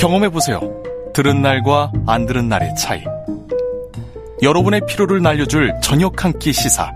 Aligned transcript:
경험해 0.00 0.30
보세요. 0.30 0.60
들은 1.12 1.42
날과 1.42 1.92
안 2.06 2.24
들은 2.24 2.48
날의 2.48 2.74
차이. 2.74 3.02
여러분의 4.42 4.80
피로를 4.88 5.20
날려줄 5.20 5.74
저녁 5.82 6.24
한 6.24 6.32
끼 6.38 6.54
시사. 6.54 6.90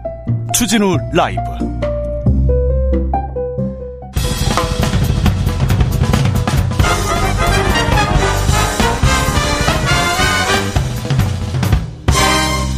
추진우 0.54 0.96
라이브. 1.12 1.42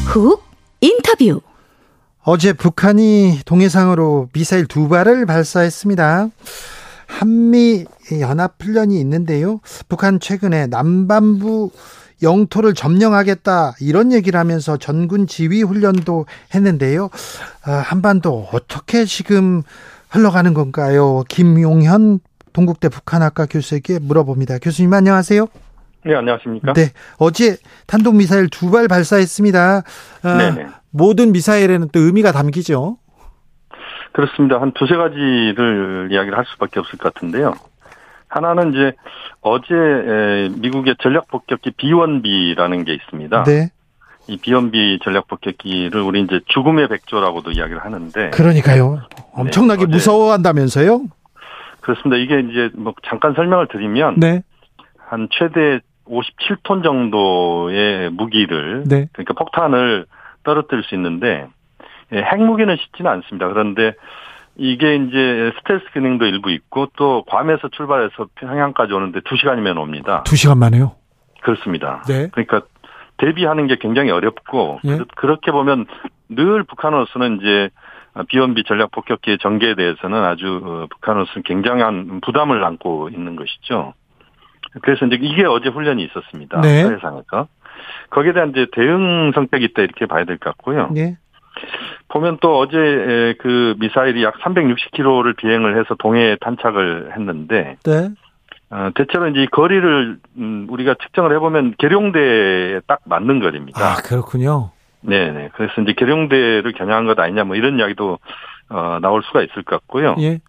훅 0.06 0.42
인터뷰. 0.80 1.40
어제 2.22 2.52
북한이 2.52 3.40
동해상으로 3.44 4.28
미사일 4.32 4.66
두 4.66 4.88
발을 4.88 5.26
발사했습니다. 5.26 6.28
한미 7.06 7.84
연합 8.20 8.54
훈련이 8.60 8.98
있는데요. 9.00 9.60
북한 9.88 10.20
최근에 10.20 10.66
남반부 10.66 11.70
영토를 12.22 12.74
점령하겠다 12.74 13.74
이런 13.80 14.12
얘기를 14.12 14.38
하면서 14.40 14.76
전군 14.76 15.26
지휘 15.26 15.62
훈련도 15.62 16.26
했는데요. 16.54 17.10
아, 17.64 17.72
한반도 17.72 18.48
어떻게 18.52 19.04
지금 19.04 19.62
흘러가는 20.10 20.52
건가요? 20.54 21.24
김용현 21.28 22.20
동국대 22.52 22.88
북한학과 22.88 23.46
교수에게 23.46 23.98
물어봅니다. 23.98 24.58
교수님 24.58 24.92
안녕하세요. 24.94 25.46
네, 26.06 26.14
안녕하십니까? 26.14 26.72
네, 26.72 26.92
어제 27.18 27.56
탄도미사일 27.86 28.48
두 28.48 28.70
발 28.70 28.88
발사했습니다. 28.88 29.82
아. 30.22 30.50
모든 30.90 31.32
미사일에는 31.32 31.88
또 31.92 32.00
의미가 32.00 32.32
담기죠. 32.32 32.96
그렇습니다. 34.20 34.58
한 34.62 34.72
두세 34.72 34.96
가지를 34.96 36.08
이야기를 36.10 36.38
할 36.38 36.46
수밖에 36.46 36.80
없을 36.80 36.98
것 36.98 37.12
같은데요. 37.12 37.52
하나는 38.28 38.72
이제 38.72 38.92
어제 39.42 39.74
에, 39.74 40.48
미국의 40.58 40.96
전략 41.02 41.28
폭격기 41.28 41.72
B1B라는 41.72 42.86
게 42.86 42.94
있습니다. 42.94 43.42
네. 43.44 43.68
이 44.26 44.38
B1B 44.38 45.02
전략 45.04 45.28
폭격기를 45.28 46.00
우리 46.00 46.22
이제 46.22 46.40
죽음의 46.46 46.88
백조라고도 46.88 47.50
이야기를 47.52 47.84
하는데 47.84 48.30
그러니까요. 48.30 49.02
엄청나게 49.34 49.82
어제- 49.84 49.92
무서워한다면서요? 49.92 51.02
그렇습니다. 51.82 52.16
이게 52.16 52.40
이제 52.40 52.70
뭐 52.74 52.94
잠깐 53.06 53.34
설명을 53.34 53.68
드리면 53.68 54.14
네. 54.18 54.42
한 54.96 55.28
최대 55.30 55.80
57톤 56.08 56.82
정도의 56.82 58.08
무기를 58.10 58.84
네. 58.88 59.08
그러니까 59.12 59.34
폭탄을 59.34 60.06
떨어뜨릴 60.42 60.84
수 60.84 60.94
있는데 60.94 61.26
예, 61.28 61.46
핵무기는 62.12 62.76
쉽지는 62.76 63.10
않습니다. 63.10 63.48
그런데 63.48 63.94
이게 64.56 64.96
이제 64.96 65.52
스텔스 65.58 65.84
기능도 65.92 66.24
일부 66.26 66.50
있고 66.50 66.88
또 66.96 67.24
괌에서 67.24 67.68
출발해서 67.68 68.28
평양까지 68.36 68.92
오는데 68.92 69.20
2시간이면 69.20 69.76
옵니다. 69.78 70.22
두 70.24 70.36
시간 70.36 70.58
만에요. 70.58 70.92
그렇습니다. 71.42 72.02
네. 72.08 72.28
그러니까 72.32 72.62
대비하는 73.18 73.66
게 73.66 73.76
굉장히 73.76 74.10
어렵고 74.10 74.80
예. 74.84 74.96
그- 74.98 75.04
그렇게 75.16 75.50
보면 75.52 75.86
늘 76.28 76.64
북한으로서는 76.64 77.38
이제 77.40 77.68
비원비 78.28 78.64
전략 78.64 78.90
폭격기의 78.92 79.38
전개에 79.38 79.74
대해서는 79.74 80.24
아주 80.24 80.60
어, 80.64 80.86
북한으로서는 80.90 81.42
굉장한 81.44 82.20
부담을 82.22 82.64
안고 82.64 83.10
있는 83.10 83.36
것이죠. 83.36 83.92
그래서 84.82 85.04
이제 85.06 85.18
이게 85.20 85.44
어제 85.44 85.68
훈련이 85.68 86.02
있었습니다. 86.04 86.60
네. 86.62 86.84
해상에서 86.84 87.48
거기에 88.10 88.32
대한 88.32 88.50
이제 88.50 88.66
대응 88.72 89.32
성격이 89.34 89.64
있다 89.66 89.82
이렇게 89.82 90.06
봐야 90.06 90.24
될 90.24 90.38
것 90.38 90.50
같고요. 90.50 90.88
네. 90.92 91.16
보면 92.08 92.38
또 92.40 92.58
어제 92.58 92.78
에, 92.78 93.34
그 93.38 93.74
미사일이 93.78 94.22
약 94.22 94.34
360km를 94.40 95.36
비행을 95.36 95.78
해서 95.78 95.94
동해에 95.98 96.36
탄착을 96.40 97.12
했는데 97.16 97.76
네. 97.84 98.10
어, 98.70 98.90
대체로 98.94 99.28
이제 99.28 99.42
이 99.42 99.46
거리를 99.46 100.18
음, 100.38 100.66
우리가 100.68 100.94
측정을 101.00 101.34
해보면 101.36 101.74
계룡대에 101.78 102.80
딱 102.86 103.00
맞는 103.04 103.40
거리입니다. 103.40 103.80
아, 103.80 103.96
그렇군요. 103.96 104.70
네네. 105.02 105.50
그래서 105.54 105.80
이제 105.82 105.92
계룡대를 105.92 106.72
겨냥한 106.72 107.06
것 107.06 107.18
아니냐 107.18 107.44
뭐 107.44 107.56
이런 107.56 107.78
이야기도 107.78 108.18
어, 108.68 108.98
나올 109.00 109.22
수가 109.22 109.42
있을 109.42 109.62
것 109.62 109.80
같고요. 109.80 110.16
예. 110.18 110.40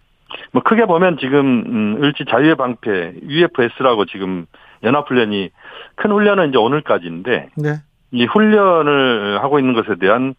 뭐 0.51 0.61
크게 0.63 0.85
보면 0.85 1.17
지금 1.19 1.39
음, 1.39 2.03
을지 2.03 2.25
자유의 2.29 2.55
방패 2.55 3.15
UFS라고 3.23 4.05
지금 4.05 4.45
연합훈련이 4.83 5.49
큰 5.95 6.11
훈련은 6.11 6.49
이제 6.49 6.57
오늘까지인데 6.57 7.49
네. 7.55 7.69
이 8.11 8.25
훈련을 8.25 9.39
하고 9.41 9.59
있는 9.59 9.73
것에 9.73 9.95
대한 9.99 10.33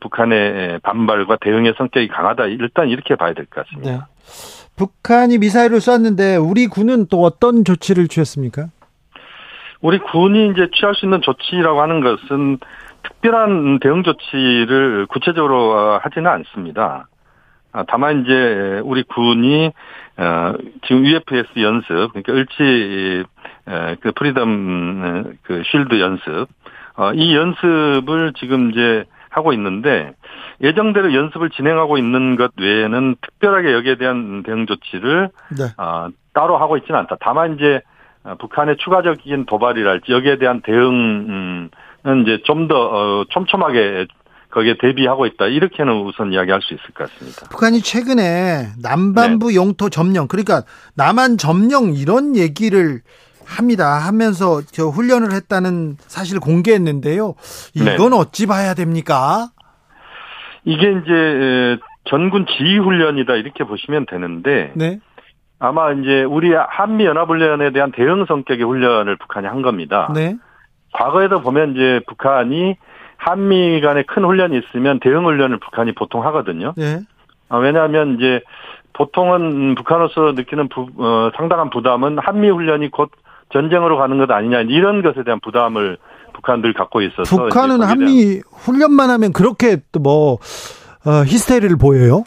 북한의 0.00 0.80
반발과 0.80 1.36
대응의 1.40 1.74
성격이 1.76 2.08
강하다. 2.08 2.46
일단 2.46 2.88
이렇게 2.88 3.16
봐야 3.16 3.32
될 3.34 3.46
것 3.46 3.64
같습니다. 3.66 3.90
네. 3.90 3.98
북한이 4.76 5.38
미사일을 5.38 5.80
쐈는데 5.80 6.36
우리 6.36 6.66
군은 6.66 7.06
또 7.10 7.22
어떤 7.22 7.64
조치를 7.64 8.08
취했습니까? 8.08 8.66
우리 9.80 9.98
군이 9.98 10.50
이제 10.50 10.68
취할 10.74 10.94
수 10.94 11.04
있는 11.06 11.20
조치라고 11.22 11.82
하는 11.82 12.00
것은 12.00 12.58
특별한 13.02 13.80
대응 13.80 14.02
조치를 14.04 15.06
구체적으로 15.08 15.98
하지는 16.00 16.30
않습니다. 16.30 17.08
아, 17.72 17.84
다만 17.88 18.22
이제 18.22 18.80
우리 18.84 19.02
군이 19.02 19.72
어, 20.18 20.52
지금 20.86 21.04
UFS 21.06 21.58
연습, 21.60 22.12
그러니까 22.12 22.32
을지 22.32 23.24
에, 23.68 23.96
그 24.00 24.12
Freedom 24.12 25.36
그 25.42 25.62
Shield 25.64 25.98
연습, 26.00 26.46
어, 26.96 27.12
이 27.14 27.34
연습을 27.34 28.34
지금 28.38 28.70
이제 28.70 29.04
하고 29.32 29.52
있는데 29.54 30.12
예정대로 30.60 31.14
연습을 31.14 31.50
진행하고 31.50 31.98
있는 31.98 32.36
것 32.36 32.52
외에는 32.58 33.16
특별하게 33.20 33.72
여기에 33.72 33.96
대한 33.96 34.42
대응 34.42 34.66
조치를 34.66 35.30
네. 35.58 35.64
어, 35.78 36.08
따로 36.34 36.58
하고 36.58 36.76
있지는 36.76 37.00
않다. 37.00 37.16
다만 37.20 37.54
이제 37.54 37.80
어, 38.24 38.36
북한의 38.38 38.76
추가적인 38.76 39.46
도발이랄지 39.46 40.12
여기에 40.12 40.38
대한 40.38 40.60
대응은 40.60 41.70
이제 42.22 42.42
좀더 42.44 42.74
어, 42.76 43.24
촘촘하게 43.30 44.06
거기에 44.50 44.76
대비하고 44.78 45.24
있다. 45.26 45.46
이렇게는 45.46 46.02
우선 46.02 46.32
이야기할 46.32 46.60
수 46.60 46.74
있을 46.74 46.84
것 46.94 47.10
같습니다. 47.10 47.48
북한이 47.48 47.80
최근에 47.80 48.74
남반부 48.82 49.48
네. 49.48 49.54
영토 49.56 49.88
점령, 49.88 50.28
그러니까 50.28 50.62
남한 50.94 51.38
점령 51.38 51.94
이런 51.94 52.36
얘기를 52.36 53.00
합니다. 53.46 53.98
하면서 53.98 54.60
저 54.62 54.86
훈련을 54.86 55.32
했다는 55.32 55.96
사실을 55.98 56.40
공개했는데요. 56.40 57.34
이건 57.74 58.10
네. 58.10 58.16
어찌 58.16 58.46
봐야 58.46 58.74
됩니까? 58.74 59.48
이게 60.64 60.90
이제 60.90 61.12
에, 61.12 61.78
전군 62.04 62.46
지휘 62.46 62.78
훈련이다 62.78 63.34
이렇게 63.34 63.64
보시면 63.64 64.06
되는데 64.06 64.72
네. 64.74 64.98
아마 65.58 65.92
이제 65.92 66.24
우리 66.24 66.52
한미 66.52 67.04
연합 67.04 67.28
훈련에 67.28 67.70
대한 67.70 67.92
대응 67.92 68.24
성격의 68.26 68.64
훈련을 68.64 69.16
북한이 69.16 69.46
한 69.46 69.62
겁니다. 69.62 70.10
네. 70.14 70.36
과거에도 70.92 71.40
보면 71.40 71.72
이제 71.72 72.00
북한이 72.06 72.76
한미 73.16 73.80
간에 73.80 74.02
큰 74.02 74.24
훈련이 74.24 74.58
있으면 74.58 74.98
대응 75.00 75.24
훈련을 75.24 75.58
북한이 75.60 75.92
보통 75.92 76.24
하거든요. 76.26 76.74
네. 76.76 77.00
아, 77.48 77.58
왜냐하면 77.58 78.16
이제 78.16 78.40
보통은 78.94 79.74
북한으로서 79.74 80.32
느끼는 80.32 80.68
부, 80.68 80.88
어, 80.98 81.30
상당한 81.36 81.70
부담은 81.70 82.18
한미 82.18 82.50
훈련이 82.50 82.90
곧 82.90 83.10
전쟁으로 83.52 83.96
가는 83.96 84.18
것 84.18 84.30
아니냐 84.30 84.62
이런 84.62 85.02
것에 85.02 85.22
대한 85.24 85.40
부담을 85.40 85.98
북한들 86.32 86.72
갖고 86.72 87.02
있어서 87.02 87.36
북한은 87.36 87.82
한미 87.82 88.40
훈련만 88.50 89.10
하면 89.10 89.32
그렇게 89.32 89.78
또뭐 89.92 90.38
히스테리를 91.26 91.76
보여요? 91.76 92.24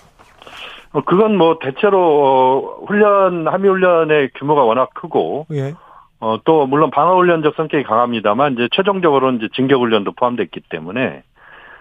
어, 0.93 1.01
그건 1.05 1.37
뭐 1.37 1.59
대체로 1.61 1.99
어, 1.99 2.85
훈련 2.85 3.47
한미 3.47 3.67
훈련의 3.67 4.29
규모가 4.35 4.63
워낙 4.63 4.91
크고 4.93 5.47
예. 5.51 5.73
어, 6.21 6.37
또 6.45 6.65
물론 6.65 6.89
방어 6.89 7.17
훈련적 7.17 7.55
성격이 7.55 7.83
강합니다만 7.83 8.53
이제 8.53 8.69
최종적으로 8.71 9.31
이제 9.33 9.49
진격 9.53 9.81
훈련도 9.81 10.13
포함됐기 10.13 10.61
때문에 10.69 11.23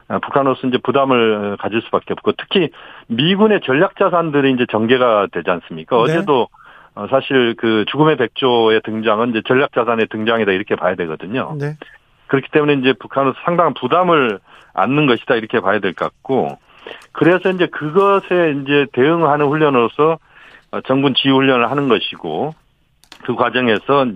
아, 0.09 0.19
북한으로서 0.19 0.67
이제 0.67 0.79
부담을 0.83 1.57
가질 1.61 1.81
수밖에 1.83 2.13
없고 2.13 2.33
특히 2.33 2.71
미군의 3.07 3.61
전략 3.65 3.97
자산들이 3.97 4.53
이제 4.53 4.67
전개가 4.71 5.29
되지 5.33 5.49
않습니까? 5.49 5.97
네. 5.97 6.03
어제도 6.03 6.49
어, 6.95 7.07
사실 7.09 7.55
그 7.57 7.85
죽음의 7.89 8.17
백조의 8.17 8.83
등장은 8.85 9.31
이제 9.31 9.43
전략 9.47 9.73
자산의 9.73 10.07
등장이다 10.09 10.53
이렇게 10.53 10.77
봐야 10.77 10.95
되거든요. 10.95 11.57
네. 11.59 11.77
그렇기 12.29 12.49
때문에 12.51 12.75
이제 12.75 12.93
북한으로서 12.99 13.39
상당한 13.45 13.75
부담을 13.75 14.39
안는 14.75 15.07
것이다 15.07 15.35
이렇게 15.37 15.61
봐야 15.61 15.79
될 15.79 15.93
것 15.95 16.05
같고 16.07 16.59
그래서 17.13 17.51
이제 17.51 17.67
그것에 17.67 18.55
이제 18.63 18.87
대응하는 18.93 19.47
훈련으로서 19.47 20.19
어, 20.73 20.81
정군 20.83 21.15
지휘 21.15 21.31
훈련을 21.33 21.71
하는 21.71 21.89
것이고 21.89 22.55
그 23.25 23.35
과정에서 23.35 24.07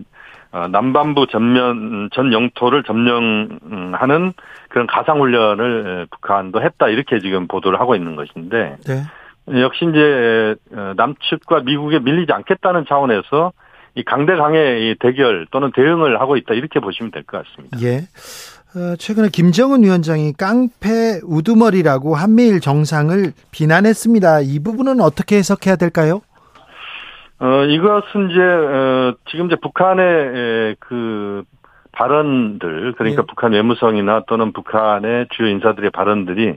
어, 0.50 0.66
남반부 0.68 1.26
전면 1.26 2.08
전 2.12 2.32
영토를 2.32 2.82
점령하는 2.84 4.32
그런 4.68 4.86
가상 4.86 5.20
훈련을 5.20 6.06
북한도 6.10 6.62
했다 6.62 6.88
이렇게 6.88 7.18
지금 7.20 7.46
보도를 7.46 7.78
하고 7.80 7.94
있는 7.94 8.16
것인데 8.16 8.76
네. 8.86 9.02
역시 9.54 9.86
이제 9.88 10.54
어, 10.72 10.92
남측과 10.96 11.60
미국에 11.60 11.98
밀리지 12.00 12.32
않겠다는 12.32 12.84
차원에서 12.88 13.52
이 13.94 14.04
강대 14.04 14.36
강의 14.36 14.94
대결 15.00 15.46
또는 15.50 15.72
대응을 15.74 16.20
하고 16.20 16.36
있다 16.36 16.54
이렇게 16.54 16.80
보시면 16.80 17.10
될 17.10 17.24
것 17.24 17.44
같습니다. 17.44 17.78
예. 17.82 17.98
어, 18.76 18.96
최근에 18.96 19.28
김정은 19.32 19.82
위원장이 19.82 20.34
깡패 20.34 21.20
우두머리라고 21.24 22.14
한미일 22.14 22.60
정상을 22.60 23.32
비난했습니다. 23.50 24.40
이 24.42 24.58
부분은 24.62 25.00
어떻게 25.00 25.36
해석해야 25.36 25.76
될까요? 25.76 26.20
어, 27.40 27.64
이것은 27.64 28.30
이제, 28.30 28.40
어, 28.40 29.14
지금 29.30 29.46
이제 29.46 29.56
북한의 29.62 30.04
에, 30.04 30.74
그 30.80 31.44
발언들, 31.92 32.92
그러니까 32.98 33.22
예. 33.22 33.26
북한 33.26 33.52
외무성이나 33.52 34.24
또는 34.28 34.52
북한의 34.52 35.28
주요 35.30 35.48
인사들의 35.48 35.90
발언들이 35.90 36.56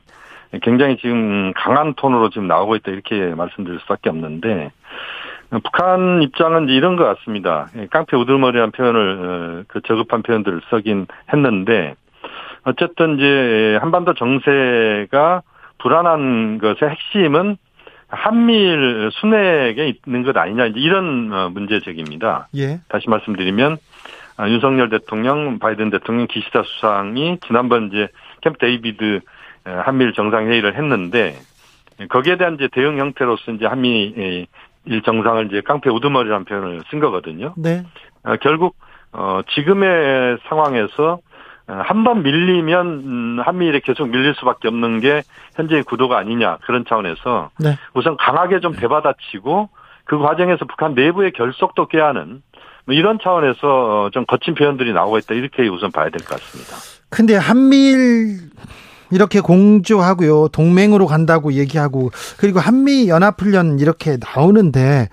굉장히 0.61 0.97
지금 0.97 1.53
강한 1.53 1.93
톤으로 1.93 2.29
지금 2.29 2.47
나오고 2.47 2.75
있다 2.77 2.91
이렇게 2.91 3.33
말씀드릴 3.35 3.79
수밖에 3.81 4.09
없는데, 4.09 4.71
어, 5.51 5.59
북한 5.63 6.21
입장은 6.21 6.65
이제 6.65 6.73
이런 6.73 6.95
것 6.95 7.03
같습니다. 7.03 7.67
예, 7.77 7.87
깡패 7.87 8.17
우들머리한 8.17 8.71
표현을, 8.71 8.99
어, 8.99 9.63
그 9.67 9.81
저급한 9.81 10.23
표현들을 10.23 10.61
쓰긴 10.69 11.07
했는데, 11.31 11.95
어쨌든 12.63 13.17
이제 13.17 13.77
한반도 13.81 14.13
정세가 14.13 15.41
불안한 15.79 16.59
것의 16.59 16.91
핵심은 16.91 17.57
한미일 18.07 19.09
순회에 19.13 19.93
있는 20.05 20.23
것 20.23 20.35
아니냐 20.35 20.65
이제 20.67 20.79
이런 20.79 21.31
어, 21.31 21.49
문제적입니다. 21.49 22.49
예. 22.57 22.79
다시 22.89 23.09
말씀드리면 23.09 23.77
아, 24.37 24.49
윤석열 24.49 24.89
대통령, 24.89 25.59
바이든 25.59 25.89
대통령, 25.91 26.27
기시다 26.27 26.63
수상이 26.63 27.37
지난번 27.45 27.87
이제 27.87 28.07
캠프 28.41 28.57
데이비드 28.59 29.03
에, 29.15 29.19
한미일 29.63 30.13
정상회의를 30.13 30.75
했는데 30.75 31.35
거기에 32.09 32.37
대한 32.37 32.55
이제 32.55 32.67
대응 32.71 32.97
형태로서 32.97 33.51
이제 33.51 33.65
한미 33.65 34.47
일 34.85 35.01
정상을 35.03 35.45
이제 35.47 35.61
깡패 35.61 35.89
우두머리라는 35.91 36.45
표현을 36.45 36.81
쓴 36.89 36.99
거거든요. 36.99 37.53
네. 37.57 37.83
어, 38.23 38.35
결국 38.41 38.75
어, 39.11 39.41
지금의 39.53 40.37
상황에서 40.49 41.19
한 41.67 42.03
번 42.03 42.23
밀리면 42.23 42.87
음, 42.87 43.39
한미일에 43.45 43.79
계속 43.79 44.09
밀릴 44.09 44.33
수밖에 44.35 44.67
없는 44.67 44.99
게 44.99 45.21
현재의 45.55 45.83
구도가 45.83 46.17
아니냐 46.17 46.57
그런 46.65 46.83
차원에서 46.85 47.51
네. 47.59 47.77
우선 47.93 48.17
강하게 48.17 48.59
좀 48.59 48.73
대받아치고 48.73 49.69
그 50.03 50.17
과정에서 50.17 50.65
북한 50.65 50.95
내부의 50.95 51.31
결속도 51.31 51.87
꾀하는 51.87 52.41
뭐 52.85 52.95
이런 52.95 53.19
차원에서 53.23 53.59
어, 54.05 54.09
좀 54.11 54.25
거친 54.25 54.55
표현들이 54.55 54.91
나오고 54.91 55.19
있다 55.19 55.33
이렇게 55.35 55.67
우선 55.69 55.91
봐야 55.91 56.09
될 56.09 56.19
것 56.25 56.41
같습니다. 56.41 56.75
근데 57.09 57.35
한미일 57.37 58.49
이렇게 59.11 59.41
공조하고요. 59.41 60.49
동맹으로 60.49 61.05
간다고 61.05 61.53
얘기하고 61.53 62.11
그리고 62.37 62.59
한미 62.59 63.09
연합훈련 63.09 63.79
이렇게 63.79 64.17
나오는데 64.17 65.09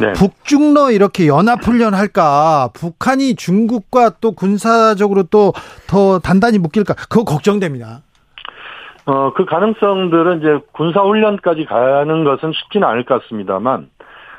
네. 0.00 0.12
북중러 0.14 0.90
이렇게 0.90 1.26
연합훈련 1.26 1.94
할까? 1.94 2.70
북한이 2.74 3.36
중국과 3.36 4.12
또 4.20 4.32
군사적으로 4.32 5.24
또 5.24 5.52
더 5.92 6.18
단단히 6.18 6.58
묶일까? 6.58 6.94
그거 6.94 7.24
걱정됩니다. 7.24 8.00
어, 9.04 9.32
그 9.34 9.44
가능성들은 9.44 10.38
이제 10.40 10.58
군사훈련까지 10.72 11.66
가는 11.66 12.24
것은 12.24 12.52
쉽지는 12.52 12.88
않을 12.88 13.04
것 13.04 13.20
같습니다만, 13.22 13.90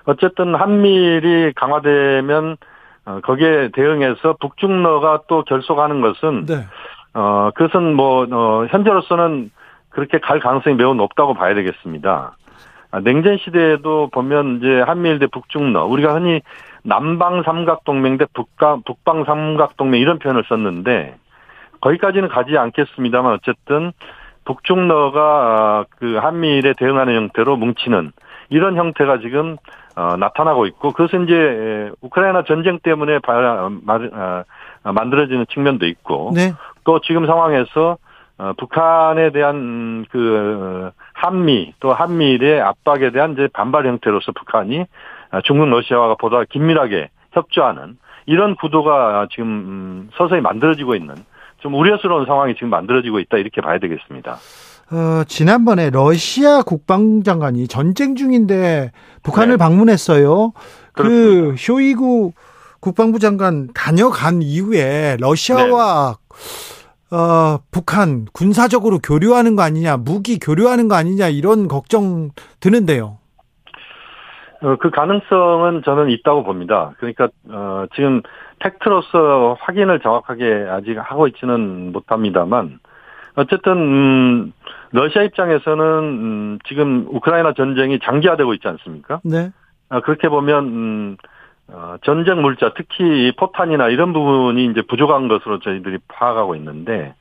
어쨌든 0.06 0.56
한미일이 0.56 1.54
강화되면, 1.56 2.58
어, 3.06 3.20
거기에 3.24 3.70
대응해서 3.74 4.38
북중러가 4.40 5.24
또 5.28 5.44
결속하는 5.44 6.02
것은, 6.02 6.46
네. 6.46 6.66
어, 7.14 7.52
그것은 7.56 7.96
뭐, 7.96 8.26
어, 8.32 8.66
현재로서는 8.70 9.52
그렇게 9.90 10.20
갈 10.20 10.40
가능성이 10.40 10.76
매우 10.76 10.94
높다고 10.94 11.34
봐야 11.34 11.54
되겠습니다. 11.54 12.36
아, 12.92 13.00
냉전 13.00 13.38
시대에도 13.38 14.10
보면 14.12 14.58
이제 14.58 14.82
한미일 14.82 15.20
대 15.20 15.28
북중러, 15.28 15.86
우리가 15.86 16.14
흔히 16.14 16.42
남방 16.84 17.44
삼각동맹 17.44 18.18
대 18.18 18.26
북방, 18.34 18.82
북방 18.84 19.24
삼각동맹 19.26 20.00
이런 20.00 20.20
표현을 20.20 20.44
썼는데, 20.48 21.16
거기까지는 21.82 22.30
가지 22.30 22.58
않겠습니다만 22.58 23.34
어쨌든 23.34 23.92
북중러가 24.46 25.22
아, 25.22 25.86
그 25.98 26.16
한미일에 26.16 26.74
대응하는 26.78 27.16
형태로 27.16 27.58
뭉치는 27.58 28.12
이런 28.50 28.76
형태가 28.76 29.20
지금 29.20 29.58
어, 29.96 30.16
나타나고 30.18 30.66
있고 30.68 30.92
그것은 30.92 31.26
이제 31.26 31.36
에, 31.36 31.92
우크라이나 32.02 32.44
전쟁 32.44 32.80
때문에 32.80 33.20
바, 33.20 33.70
마, 33.84 34.00
아, 34.14 34.44
만들어지는 34.92 35.46
측면도 35.50 35.86
있고 35.88 36.32
네. 36.34 36.54
또 36.84 37.00
지금 37.02 37.26
상황에서 37.26 37.98
어, 38.38 38.54
북한에 38.58 39.32
대한 39.32 39.56
음, 39.56 40.06
그 40.12 40.92
어, 40.92 41.04
한미 41.14 41.74
또 41.80 41.94
한미일의 41.94 42.62
압박에 42.62 43.12
대한 43.12 43.34
이제 43.34 43.48
반발 43.54 43.86
형태로서 43.86 44.32
북한이 44.32 44.86
아, 45.32 45.42
중국 45.44 45.68
러시아와 45.68 46.16
보다 46.16 46.44
긴밀하게 46.44 47.10
협조하는 47.32 47.98
이런 48.26 48.56
구도가 48.56 49.28
지금 49.32 49.48
음, 49.48 50.10
서서히 50.16 50.42
만들어지고 50.42 50.96
있는 50.96 51.16
좀 51.60 51.76
우려스러운 51.76 52.26
상황이 52.26 52.54
지금 52.56 52.70
만들어지고 52.70 53.20
있다 53.20 53.38
이렇게 53.38 53.62
봐야 53.62 53.80
되겠습니다. 53.80 54.38
어, 54.92 55.24
지난번에 55.26 55.90
러시아 55.90 56.62
국방장관이 56.62 57.68
전쟁 57.68 58.16
중인데 58.16 58.92
북한을 59.24 59.54
네. 59.54 59.58
방문했어요. 59.58 60.52
그 60.94 61.04
그렇습니다. 61.04 61.56
쇼이구 61.58 62.34
국방부 62.80 63.18
장관 63.18 63.70
다녀간 63.74 64.42
이후에 64.42 65.16
러시아와 65.20 66.18
네. 66.18 66.23
어, 67.12 67.60
북한 67.72 68.26
군사적으로 68.34 69.00
교류하는 69.00 69.56
거 69.56 69.62
아니냐, 69.62 69.98
무기 69.98 70.40
교류하는 70.40 70.88
거 70.88 70.96
아니냐 70.96 71.30
이런 71.30 71.68
걱정 71.68 72.30
드는데요. 72.60 73.20
어, 74.62 74.78
그 74.78 74.90
가능성은 74.90 75.84
저는 75.84 76.10
있다고 76.10 76.44
봅니다. 76.44 76.94
그러니까 76.98 77.28
어, 77.50 77.86
지금 77.96 78.22
팩트로서 78.60 79.58
확인을 79.60 80.00
정확하게 80.00 80.68
아직 80.70 80.98
하고 80.98 81.28
있지는 81.28 81.92
못합니다만 81.92 82.80
어쨌든 83.36 83.74
음, 83.74 84.54
러시아 84.92 85.24
입장에서는 85.24 85.84
음, 85.84 86.60
지금 86.66 87.06
우크라이나 87.10 87.54
전쟁이 87.54 88.00
장기화되고 88.00 88.54
있지 88.54 88.68
않습니까? 88.68 89.20
네. 89.24 89.52
아, 89.90 90.02
그렇게 90.02 90.30
보면 90.30 90.66
음, 90.66 91.18
어, 91.20 91.28
전쟁 92.04 92.42
물자 92.42 92.74
특히 92.76 93.32
포탄이나 93.38 93.90
이런 93.90 94.14
부분이 94.14 94.66
이제 94.66 94.82
부족한 94.82 95.28
것으로 95.28 95.60
저희들이 95.60 96.00
파악하고 96.08 96.56
있는데 96.56 97.16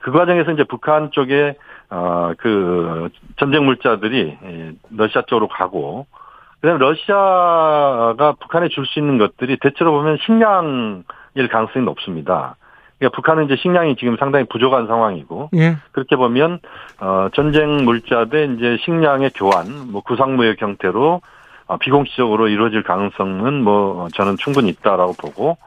그 0.00 0.12
과정에서 0.12 0.52
이제 0.52 0.64
북한 0.64 1.10
쪽에 1.10 1.56
어, 1.90 2.32
그 2.38 3.08
전쟁 3.36 3.64
물자들이 3.66 4.38
예, 4.42 4.72
러시아 4.96 5.22
쪽으로 5.22 5.48
가고 5.48 6.06
그다음에 6.60 6.78
러시아가 6.78 8.34
북한에 8.40 8.68
줄 8.68 8.84
수 8.86 8.98
있는 8.98 9.18
것들이 9.18 9.58
대체로 9.60 9.92
보면 9.92 10.18
식량일 10.24 11.48
가능성이 11.50 11.84
높습니다. 11.84 12.56
그러니까 12.98 13.16
북한은 13.16 13.44
이제 13.44 13.56
식량이 13.56 13.96
지금 13.96 14.16
상당히 14.16 14.44
부족한 14.48 14.86
상황이고 14.88 15.50
예. 15.54 15.76
그렇게 15.92 16.16
보면 16.16 16.58
어 17.00 17.28
전쟁 17.34 17.84
물자 17.84 18.24
대 18.26 18.44
이제 18.44 18.76
식량의 18.84 19.30
교환, 19.34 19.92
뭐 19.92 20.00
구상무역 20.02 20.60
형태로 20.60 21.14
어, 21.14 21.20
비공식적으로 21.76 22.48
이루어질 22.48 22.82
가능성은 22.82 23.62
뭐 23.62 24.08
저는 24.14 24.36
충분히 24.38 24.70
있다라고 24.70 25.12
보고 25.12 25.58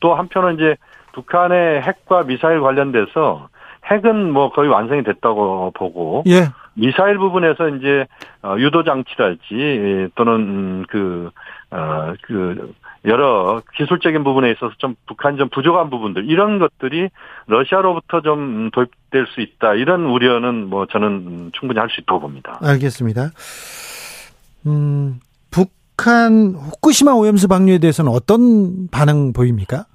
또 0.00 0.14
한편은 0.14 0.54
이제 0.54 0.76
북한의 1.12 1.82
핵과 1.82 2.22
미사일 2.24 2.60
관련돼서 2.60 3.48
핵은 3.90 4.32
뭐 4.32 4.50
거의 4.50 4.68
완성이 4.68 5.02
됐다고 5.02 5.72
보고 5.74 6.22
예. 6.28 6.48
미사일 6.74 7.18
부분에서 7.18 7.70
이제 7.70 8.06
어, 8.42 8.54
유도 8.58 8.84
장치랄지 8.84 9.54
예, 9.54 10.08
또는 10.14 10.34
음, 10.34 10.84
그, 10.88 11.30
어, 11.70 12.14
그 12.22 12.72
여러 13.04 13.60
기술적인 13.74 14.22
부분에 14.22 14.50
있어서 14.52 14.72
좀 14.78 14.94
북한이 15.06 15.38
좀 15.38 15.48
부족한 15.48 15.90
부분들 15.90 16.28
이런 16.28 16.58
것들이 16.58 17.08
러시아로부터 17.46 18.20
좀 18.20 18.70
도입될 18.72 19.26
수 19.34 19.40
있다 19.40 19.74
이런 19.74 20.04
우려는 20.04 20.68
뭐 20.68 20.86
저는 20.86 21.08
음, 21.08 21.50
충분히 21.52 21.80
할 21.80 21.88
수 21.88 22.00
있다고 22.00 22.20
봅니다. 22.20 22.58
알겠습니다. 22.62 23.30
음, 24.66 25.20
북한 26.08 26.54
후쿠시마 26.54 27.10
오염수 27.12 27.48
방류에 27.48 27.78
대해서는 27.78 28.12
어떤 28.12 28.88
반응 28.88 29.32
보입니까? 29.32 29.86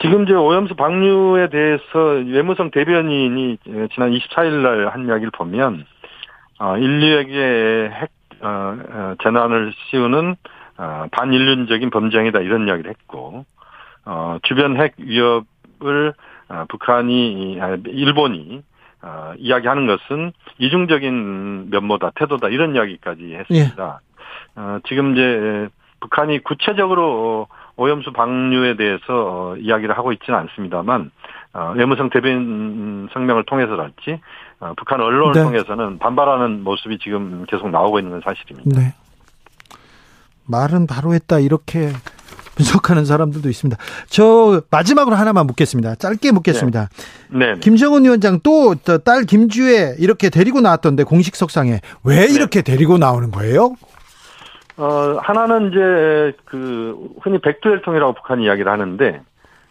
지금 0.00 0.22
이제 0.22 0.32
오염수 0.32 0.74
방류에 0.74 1.50
대해서 1.50 1.82
외무성 2.26 2.70
대변인이 2.70 3.58
지난 3.94 4.10
24일 4.10 4.62
날 4.62 4.88
한 4.88 5.06
이야기를 5.06 5.32
보면 5.32 5.84
어, 6.58 6.78
인류에게 6.78 7.90
핵 7.92 8.10
어, 8.40 8.48
어, 8.48 9.14
재난을 9.22 9.74
씌우는 9.90 10.36
어, 10.78 11.04
반인륜적인 11.12 11.90
범죄행위다 11.90 12.40
이런 12.40 12.66
이야기를 12.66 12.90
했고 12.90 13.44
어, 14.06 14.38
주변 14.44 14.80
핵 14.80 14.94
위협을 14.96 16.14
어, 16.48 16.64
북한이 16.70 17.58
아, 17.60 17.76
일본이 17.86 18.62
어, 19.02 19.34
이야기하는 19.36 19.86
것은 19.86 20.32
이중적인 20.58 21.68
면모다 21.70 22.12
태도다 22.14 22.48
이런 22.48 22.74
이야기까지 22.74 23.34
했습니다. 23.34 24.00
어, 24.56 24.78
지금 24.88 25.12
이제 25.12 25.68
북한이 26.00 26.42
구체적으로 26.42 27.46
오염수 27.76 28.12
방류에 28.12 28.76
대해서 28.76 29.02
어, 29.08 29.56
이야기를 29.56 29.96
하고 29.96 30.12
있지는 30.12 30.38
않습니다만 30.40 31.10
어, 31.52 31.72
외무성 31.76 32.10
대변 32.10 33.08
성명을 33.12 33.44
통해서랄지 33.44 34.20
어, 34.60 34.74
북한 34.76 35.00
언론을 35.00 35.32
네. 35.34 35.42
통해서는 35.42 35.98
반발하는 35.98 36.62
모습이 36.62 36.98
지금 36.98 37.44
계속 37.48 37.70
나오고 37.70 37.98
있는 37.98 38.12
건 38.12 38.22
사실입니다. 38.24 38.80
네. 38.80 38.94
말은 40.46 40.86
바로 40.86 41.14
했다 41.14 41.38
이렇게 41.38 41.90
분석하는 42.56 43.06
사람들도 43.06 43.48
있습니다. 43.48 43.80
저 44.08 44.60
마지막으로 44.70 45.16
하나만 45.16 45.46
묻겠습니다. 45.46 45.94
짧게 45.94 46.32
묻겠습니다. 46.32 46.88
네. 47.30 47.54
네. 47.54 47.60
김정은 47.60 48.04
위원장 48.04 48.40
또 48.40 48.74
딸 49.04 49.24
김주혜 49.24 49.96
이렇게 49.98 50.28
데리고 50.28 50.60
나왔던데 50.60 51.04
공식 51.04 51.36
석상에 51.36 51.80
왜 52.04 52.26
네. 52.26 52.34
이렇게 52.34 52.60
데리고 52.60 52.98
나오는 52.98 53.30
거예요? 53.30 53.76
어, 54.80 55.18
하나는 55.22 55.68
이제 55.70 56.32
그 56.46 56.96
흔히 57.20 57.38
백두혈통이라고 57.38 58.14
북한이 58.14 58.44
이야기를 58.44 58.70
하는데 58.72 59.20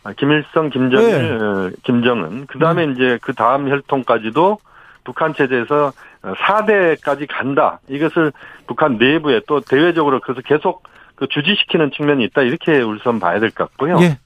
아, 0.03 0.13
김일성, 0.13 0.69
김정일, 0.69 1.41
어, 1.41 1.71
김정은 1.83 2.45
그 2.47 2.59
다음에 2.59 2.85
이제 2.85 3.17
그 3.21 3.33
다음 3.33 3.69
혈통까지도 3.69 4.57
북한 5.03 5.33
체제에서 5.33 5.91
4대까지 6.21 7.25
간다. 7.29 7.79
이것을 7.87 8.31
북한 8.67 8.97
내부에 8.97 9.41
또 9.47 9.61
대외적으로 9.61 10.19
그래서 10.19 10.41
계속 10.41 10.83
그 11.15 11.27
주지시키는 11.27 11.91
측면이 11.91 12.23
있다. 12.25 12.43
이렇게 12.43 12.79
우선 12.81 13.19
봐야 13.19 13.39
될 13.39 13.49
것 13.51 13.69
같고요. 13.69 13.97
예. 14.01 14.19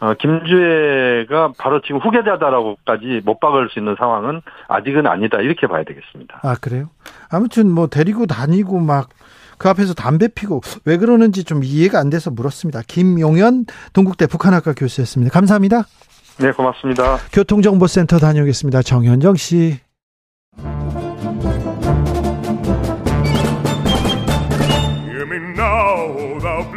어, 0.00 0.12
김주혜가 0.14 1.52
바로 1.58 1.80
지금 1.80 1.98
후계자다라고까지 2.00 3.22
못 3.24 3.38
박을 3.40 3.68
수 3.70 3.78
있는 3.78 3.94
상황은 3.96 4.42
아직은 4.68 5.06
아니다. 5.06 5.40
이렇게 5.40 5.66
봐야 5.68 5.84
되겠습니다. 5.84 6.40
아 6.42 6.56
그래요? 6.60 6.90
아무튼 7.30 7.70
뭐 7.70 7.86
데리고 7.86 8.26
다니고 8.26 8.80
막 8.80 9.08
그 9.64 9.70
앞에서 9.70 9.94
담배 9.94 10.28
피고 10.28 10.60
왜 10.84 10.98
그러는지 10.98 11.42
좀 11.42 11.64
이해가 11.64 11.98
안 11.98 12.10
돼서 12.10 12.30
물었습니다. 12.30 12.82
김용현 12.86 13.64
동국대 13.94 14.26
북한학과 14.26 14.74
교수였습니다. 14.74 15.32
감사합니다. 15.32 15.84
네, 16.36 16.50
고맙습니다. 16.50 17.16
교통정보센터 17.32 18.18
다녀오겠습니다. 18.18 18.82
정현정 18.82 19.36
씨. 19.36 19.78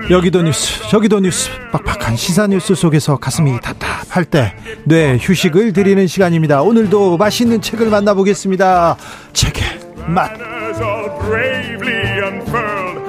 여기도 0.09 0.41
뉴스 0.41 0.87
저기도 0.89 1.19
뉴스 1.19 1.49
빡빡한 1.73 2.15
시사 2.15 2.47
뉴스 2.47 2.73
속에서 2.73 3.17
가슴이 3.17 3.59
답답할 3.59 4.23
때 4.23 4.55
뇌 4.85 5.17
휴식을 5.19 5.73
드리는 5.73 6.07
시간입니다 6.07 6.61
오늘도 6.61 7.17
맛있는 7.17 7.59
책을 7.59 7.89
만나보겠습니다 7.89 8.95
책의 9.33 9.63
맛 10.07 10.31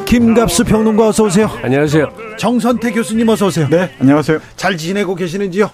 김갑수 0.09 0.65
평론가 0.65 1.09
어서 1.09 1.25
오세요 1.25 1.51
안녕하세요. 1.63 2.07
정선태 2.39 2.93
교수님 2.93 3.29
어서 3.29 3.47
오세요 3.47 3.69
네, 3.69 3.95
안녕하세요. 4.01 4.39
잘 4.57 4.75
지내고 4.77 5.15
계시는지요 5.15 5.71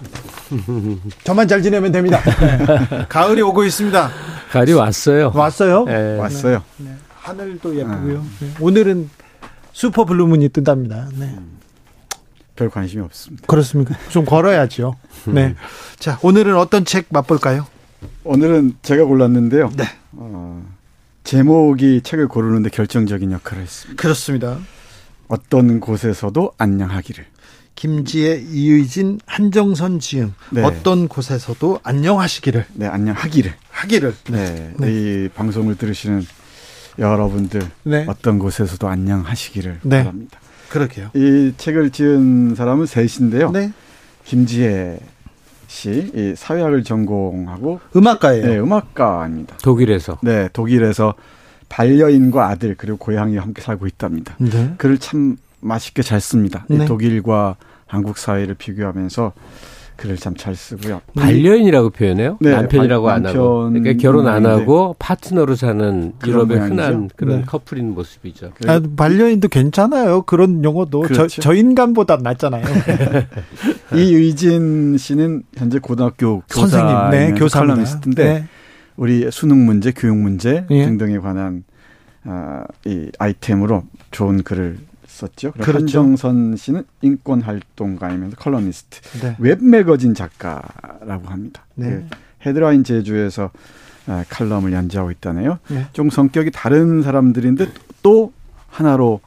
저만 1.23 1.47
잘 1.47 1.61
지내면 1.61 1.91
됩니다 1.93 2.19
가을이 3.07 3.41
오고 3.41 3.63
있습니다 3.63 4.09
가을이 4.51 4.73
왔어요. 4.73 5.31
왔어요 5.33 5.85
예. 5.87 6.17
왔어요. 6.19 6.61
하늘도 7.21 7.77
예쁘고요 7.77 8.25
네. 8.41 8.49
오늘은 8.59 9.09
슈퍼 9.71 10.03
블루문이 10.03 10.49
뜬답니다 10.49 11.07
네. 11.17 11.33
별 12.57 12.69
관심이 12.69 13.03
없습니다. 13.03 13.45
그렇습니까? 13.47 13.95
좀 14.09 14.23
걸어야죠. 14.23 14.95
네. 15.25 15.55
자, 15.99 16.17
오늘은 16.21 16.55
어떤 16.55 16.85
책 16.85 17.07
맛볼까요? 17.09 17.67
오늘은 18.23 18.75
제가 18.81 19.03
골랐는데요. 19.03 19.71
네. 19.75 19.83
어, 20.13 20.63
제목이 21.25 22.01
책을 22.03 22.27
고르는데 22.27 22.69
결정적인 22.69 23.31
역할을 23.31 23.63
했습니다. 23.63 24.01
그렇습니다. 24.01 24.59
어떤 25.27 25.79
곳에서도 25.79 26.53
안녕하기를. 26.57 27.25
김지혜, 27.73 28.45
이의진, 28.47 29.19
한정선 29.25 29.99
지음. 29.99 30.33
네. 30.51 30.63
어떤 30.63 31.09
곳에서도 31.09 31.81
안녕하시기를 31.83 32.65
네, 32.75 32.87
안녕하기를. 32.87 33.53
하기를. 33.69 34.15
네, 34.29 34.73
네. 34.77 34.91
이 34.91 35.29
방송을 35.29 35.75
들으시는 35.75 36.25
여러분들 36.99 37.63
네. 37.83 38.05
어떤 38.07 38.39
곳에서도 38.39 38.87
안녕하시기를 38.87 39.79
네. 39.83 40.03
바랍니다. 40.03 40.39
그러게요. 40.69 41.09
이 41.15 41.53
책을 41.57 41.89
지은 41.89 42.55
사람은 42.55 42.85
셋인데요. 42.85 43.51
네. 43.51 43.73
김지혜 44.23 44.99
씨, 45.67 46.11
이 46.15 46.33
사회학을 46.35 46.83
전공하고 46.83 47.79
음악가예요. 47.95 48.45
네, 48.45 48.59
음악가입니다. 48.59 49.57
독일에서. 49.57 50.17
네, 50.21 50.49
독일에서 50.53 51.13
반려인과 51.69 52.47
아들 52.47 52.75
그리고 52.77 52.97
고양이와 52.97 53.43
함께 53.43 53.61
살고 53.61 53.87
있답니다. 53.87 54.35
네. 54.37 54.73
글을 54.77 54.97
참 54.99 55.37
맛있게 55.59 56.03
잘 56.03 56.21
씁니다. 56.21 56.65
이 56.69 56.77
네. 56.77 56.85
독일과 56.85 57.55
한국 57.87 58.17
사회를 58.17 58.55
비교하면서 58.55 59.33
글을 59.97 60.17
참 60.17 60.35
잘 60.35 60.55
쓰고요. 60.55 61.01
반려인이라고 61.15 61.89
표현해요. 61.91 62.37
네, 62.41 62.51
남편이라고 62.51 63.05
반- 63.05 63.25
안 63.25 63.33
하고. 63.35 63.69
그러니까 63.69 63.93
결혼 64.01 64.27
안 64.27 64.43
모양인데. 64.43 64.61
하고 64.63 64.95
파트너로 64.99 65.55
사는 65.55 66.13
유럽의. 66.25 66.57
흔한 66.59 67.09
그런 67.15 67.37
네. 67.39 67.43
커플인 67.45 67.93
모습이죠. 67.93 68.51
아, 68.67 68.81
반려인도 68.97 69.47
괜찮아요. 69.47 70.23
그런 70.23 70.63
용어도 70.63 71.01
그렇죠. 71.01 71.27
저, 71.27 71.41
저 71.41 71.53
인간보다 71.53 72.17
낫잖아요. 72.17 72.63
이의진 73.95 74.97
씨는 74.97 75.43
현재 75.55 75.79
고등학교 75.79 76.43
선생님, 76.47 77.09
네, 77.11 77.31
교사입니다. 77.33 77.49
칼럼니스트인데 77.59 78.23
네. 78.25 78.45
우리 78.97 79.29
수능 79.31 79.65
문제, 79.65 79.91
교육 79.91 80.17
문제 80.17 80.65
예. 80.69 80.85
등등에 80.85 81.19
관한 81.19 81.63
아, 82.23 82.63
이 82.85 83.09
아이템으로 83.19 83.83
좋은 84.11 84.43
글을 84.43 84.77
그리고 85.53 85.65
그렇죠. 85.65 85.99
한정선 85.99 86.57
씨는 86.57 86.83
인권 87.01 87.41
활동가이면서 87.41 88.35
컬럼니스트, 88.37 89.01
네. 89.21 89.35
웹 89.39 89.63
매거진 89.63 90.13
작가라고 90.13 91.27
합니다. 91.27 91.65
네. 91.75 91.89
그 91.89 92.07
헤드라인 92.45 92.83
제주에서 92.83 93.51
아, 94.07 94.23
칼럼을 94.29 94.71
연재하고 94.73 95.11
있다네요. 95.11 95.59
네. 95.69 95.87
좀 95.93 96.09
성격이 96.09 96.51
다른 96.51 97.01
사람들인데 97.01 97.67
또 98.03 98.33
하나로 98.67 99.21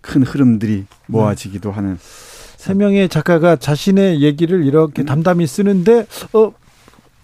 큰 0.00 0.22
흐름들이 0.22 0.86
모아지기도 1.06 1.70
하는 1.70 1.98
세 2.00 2.74
명의 2.74 3.08
작가가 3.08 3.56
자신의 3.56 4.22
얘기를 4.22 4.64
이렇게 4.64 5.02
음. 5.02 5.06
담담히 5.06 5.46
쓰는데 5.46 6.06
어. 6.32 6.52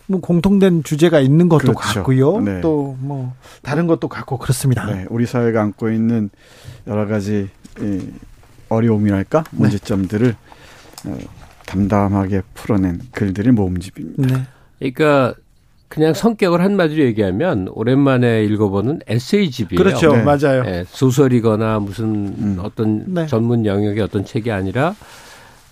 뭐 0.07 0.21
공통된 0.21 0.83
주제가 0.83 1.21
있는 1.21 1.49
것도 1.49 1.73
그렇죠. 1.73 2.01
같고요. 2.01 2.41
네. 2.41 2.61
또뭐 2.61 3.33
다른 3.63 3.87
것도 3.87 4.09
같고 4.09 4.39
그렇습니다. 4.39 4.85
네, 4.87 5.07
우리 5.09 5.25
사회가 5.25 5.63
안고 5.63 5.89
있는 5.91 6.31
여러 6.89 7.07
가지 7.07 7.49
이 7.60 7.60
어려움이랄까 8.69 9.45
문제점들을 9.53 10.35
어, 11.07 11.19
담담하게 11.67 12.43
풀어낸 12.55 13.01
글들의 13.13 13.53
모음집입니다. 13.53 14.37
네. 14.37 14.43
그러니까 14.79 15.35
그냥 15.89 16.15
성격을 16.15 16.61
한마디로 16.61 17.03
얘기하면 17.05 17.69
오랜만에 17.73 18.45
읽어보는 18.45 19.01
에세이집이에요. 19.09 19.79
그렇죠. 19.83 20.13
네. 20.13 20.23
맞아요. 20.23 20.63
예, 20.67 20.85
소설이거나 20.87 21.81
무슨 21.81 22.05
음. 22.39 22.59
어떤 22.61 23.05
네. 23.13 23.27
전문 23.27 23.67
영역의 23.67 24.01
어떤 24.03 24.25
책이 24.25 24.53
아니라 24.53 24.95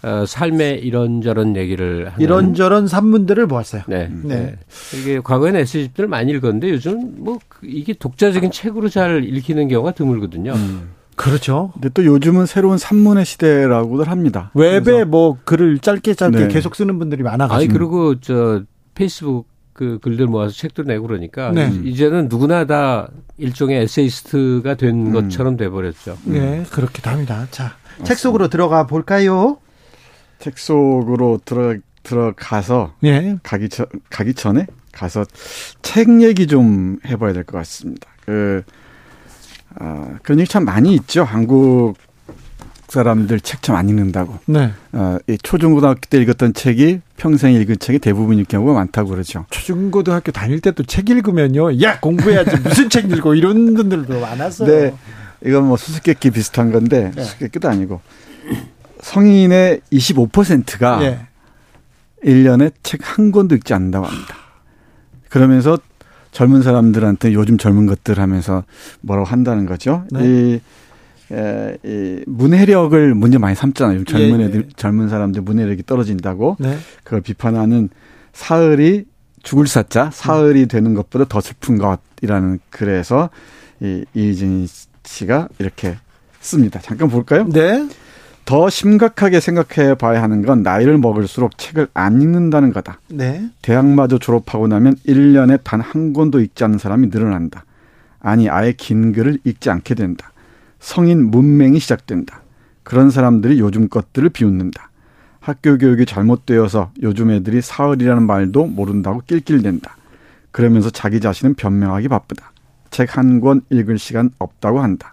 어, 0.03 0.25
삶의 0.27 0.81
이런저런 0.85 1.57
얘기를 1.57 2.07
하는 2.09 2.21
이런저런 2.21 2.89
산문들을 2.89 3.47
모았어요. 3.47 3.83
네. 3.89 4.09
네. 4.25 4.37
네. 4.37 4.57
이게 4.99 5.21
과거에는 5.21 5.61
에세이집들 5.61 6.09
많이 6.09 6.33
읽었는데 6.33 6.71
요즘 6.71 7.15
뭐 7.23 7.39
그- 7.49 7.67
이게 7.69 7.93
독자적인 7.93 8.51
책으로 8.51 8.89
잘 8.89 9.25
읽히는 9.25 9.69
경우가 9.69 9.93
드물거든요. 9.93 10.53
음. 10.53 10.89
그렇죠. 11.19 11.71
근데 11.75 11.89
또 11.91 12.05
요즘은 12.05 12.47
새로운 12.47 12.79
산문의 12.79 13.25
시대라고들 13.25 14.09
합니다. 14.09 14.51
웹에 14.55 15.05
뭐 15.05 15.37
글을 15.45 15.81
짧게 15.81 16.15
짧게 16.15 16.39
네. 16.39 16.49
계속 16.49 16.77
쓰는 16.77 16.99
분들이 16.99 17.21
아니 17.23 17.31
많아가지고. 17.31 17.73
그리고 17.73 18.21
저 18.21 18.63
페이스북 18.95 19.49
그 19.73 19.99
글들 20.01 20.27
모아서 20.27 20.55
책도 20.55 20.85
내고 20.85 21.07
그러니까 21.07 21.51
네. 21.53 21.71
이제는 21.85 22.29
누구나 22.29 22.65
다 22.67 23.09
일종의 23.37 23.83
에세이스트가 23.83 24.75
된 24.77 25.09
음. 25.09 25.13
것처럼 25.13 25.57
돼버렸죠. 25.57 26.19
네, 26.25 26.65
그렇기도 26.71 27.11
합니다. 27.11 27.47
자, 27.51 27.77
책 28.05 28.19
속으로 28.19 28.49
들어가 28.49 28.87
볼까요? 28.87 29.59
책 30.39 30.59
속으로 30.59 31.41
들어 31.45 31.77
들어가서 32.05 32.95
네. 33.01 33.39
가기 33.43 33.69
전 33.69 33.87
가기 34.09 34.35
전에 34.35 34.67
가서 34.93 35.25
책 35.83 36.23
얘기 36.23 36.47
좀 36.47 36.99
해봐야 37.07 37.33
될 37.33 37.45
것 37.45 37.59
같습니다. 37.59 38.09
그 38.25 38.63
아, 39.77 40.09
그런 40.23 40.41
얘기 40.41 40.51
참 40.51 40.65
많이 40.65 40.95
있죠. 40.95 41.25
한국 41.25 41.95
사람들 42.89 43.41
책 43.41 43.61
참 43.63 43.77
안 43.77 43.89
읽는다고. 43.89 44.39
네. 44.47 44.73
어, 44.93 45.19
이 45.29 45.37
초중고등학교 45.43 46.01
때 46.09 46.19
읽었던 46.23 46.55
책이 46.55 47.01
평생 47.19 47.53
읽은 47.53 47.79
책이 47.79 47.99
대부분일 47.99 48.47
경우가 48.47 48.73
많다고 48.73 49.11
그러죠. 49.11 49.45
초중고등학교 49.51 50.33
다닐 50.33 50.61
때도 50.61 50.85
책 50.85 51.11
읽으면요. 51.11 51.83
야, 51.83 52.01
공부해야지. 52.01 52.57
무슨 52.63 52.89
책 52.89 53.11
읽고 53.11 53.35
이런 53.35 53.75
분들도 53.75 54.19
많았어요. 54.21 54.69
네. 54.71 54.95
이건 55.45 55.67
뭐 55.67 55.77
수수께끼 55.77 56.31
비슷한 56.31 56.73
건데 56.73 57.13
네. 57.15 57.23
수수께끼도 57.23 57.69
아니고 57.69 58.01
성인의 59.03 59.83
25%가 59.93 61.03
예. 61.05 61.21
일 62.23 62.45
1년에 62.45 62.73
책 62.83 63.01
한 63.03 63.31
권도 63.31 63.55
읽지 63.55 63.75
않는다고 63.75 64.07
합니다. 64.07 64.35
그러면서 65.29 65.79
젊은 66.39 66.63
사람들한테 66.63 67.33
요즘 67.33 67.59
젊은 67.59 67.87
것들 67.87 68.21
하면서 68.21 68.63
뭐라고 69.01 69.27
한다는 69.27 69.67
거죠. 69.67 70.05
네. 70.13 70.25
이 70.25 70.61
에, 71.35 71.77
이 71.85 72.23
문해력을 72.29 73.15
문제 73.17 73.39
많이 73.39 73.57
삼잖아요. 73.57 74.05
젊은 74.05 74.39
예, 74.39 74.45
예. 74.45 74.47
애들, 74.47 74.69
젊은 74.77 75.09
사람들 75.09 75.43
문해력이 75.43 75.83
떨어진다고 75.85 76.57
네. 76.61 76.79
그걸 77.03 77.23
비판하는 77.23 77.89
사흘이 78.35 79.07
죽을 79.43 79.67
사자 79.67 80.11
사흘이 80.13 80.67
되는 80.67 80.95
것보다 80.95 81.25
더 81.25 81.41
슬픈 81.41 81.77
것이라는 81.77 82.61
글에서 82.71 83.31
이 83.81 84.05
이진 84.15 84.69
씨가 85.03 85.49
이렇게 85.59 85.97
씁니다. 86.39 86.79
잠깐 86.81 87.09
볼까요? 87.09 87.49
네. 87.49 87.89
더 88.49 88.71
심각하게 88.71 89.41
생각해 89.41 89.95
봐야 89.97 90.23
하는 90.23 90.41
건 90.41 90.63
나이를 90.63 90.97
먹을수록 90.97 91.59
책을 91.59 91.89
안 91.93 92.23
읽는다는 92.23 92.73
거다. 92.73 92.99
네. 93.11 93.51
대학마저 93.61 94.19
졸업하고 94.19 94.69
나면 94.69 94.95
1년에 95.07 95.61
단 95.65 95.83
한 95.83 96.15
권도 96.15 96.41
읽지 96.41 96.65
않는 96.65 96.79
사람이 96.79 97.09
늘어난다. 97.09 97.67
아니, 98.21 98.49
아예 98.49 98.73
긴 98.73 99.13
글을 99.13 99.41
읽지 99.45 99.69
않게 99.69 99.95
된다. 99.95 100.33
성인 100.81 101.31
문맹이 101.31 101.79
시작된다. 101.79 102.41
그런 102.85 103.11
사람들이 103.11 103.61
요즘 103.61 103.91
것들을 103.91 104.31
비웃는다. 104.31 104.89
학교 105.41 105.77
교육이 105.77 106.07
잘못되어서 106.07 106.93
요즘 107.03 107.31
애들이 107.31 107.61
사흘이라는 107.61 108.23
말도 108.23 108.65
모른다고 108.65 109.21
낄낄댄다. 109.27 109.95
그러면서 110.53 110.89
자기 110.89 111.21
자신은 111.21 111.53
변명하기 111.55 112.09
바쁘다. 112.09 112.53
책 112.91 113.19
한 113.19 113.43
권 113.43 113.61
읽을 113.69 113.99
시간 113.99 114.31
없다고 114.39 114.81
한다. 114.81 115.13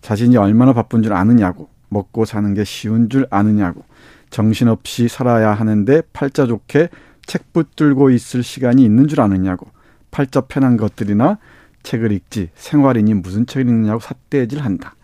자신이 0.00 0.36
얼마나 0.36 0.72
바쁜 0.72 1.02
줄 1.02 1.12
아느냐고. 1.12 1.68
먹고 1.88 2.24
사는 2.24 2.52
게 2.54 2.64
쉬운 2.64 3.08
줄 3.08 3.26
아느냐고. 3.30 3.84
정신없이 4.30 5.08
살아야 5.08 5.52
하는데 5.52 6.02
팔자 6.12 6.46
좋게 6.46 6.88
책 7.26 7.52
붙들고 7.52 8.10
있을 8.10 8.42
시간이 8.42 8.84
있는 8.84 9.08
줄 9.08 9.20
아느냐고. 9.20 9.68
팔자 10.10 10.42
편한 10.42 10.76
것들이나 10.76 11.38
책을 11.82 12.12
읽지 12.12 12.50
생활이니 12.54 13.14
무슨 13.14 13.46
책을 13.46 13.68
읽느냐고 13.68 14.00
삿대질 14.00 14.60
한다. 14.60 14.94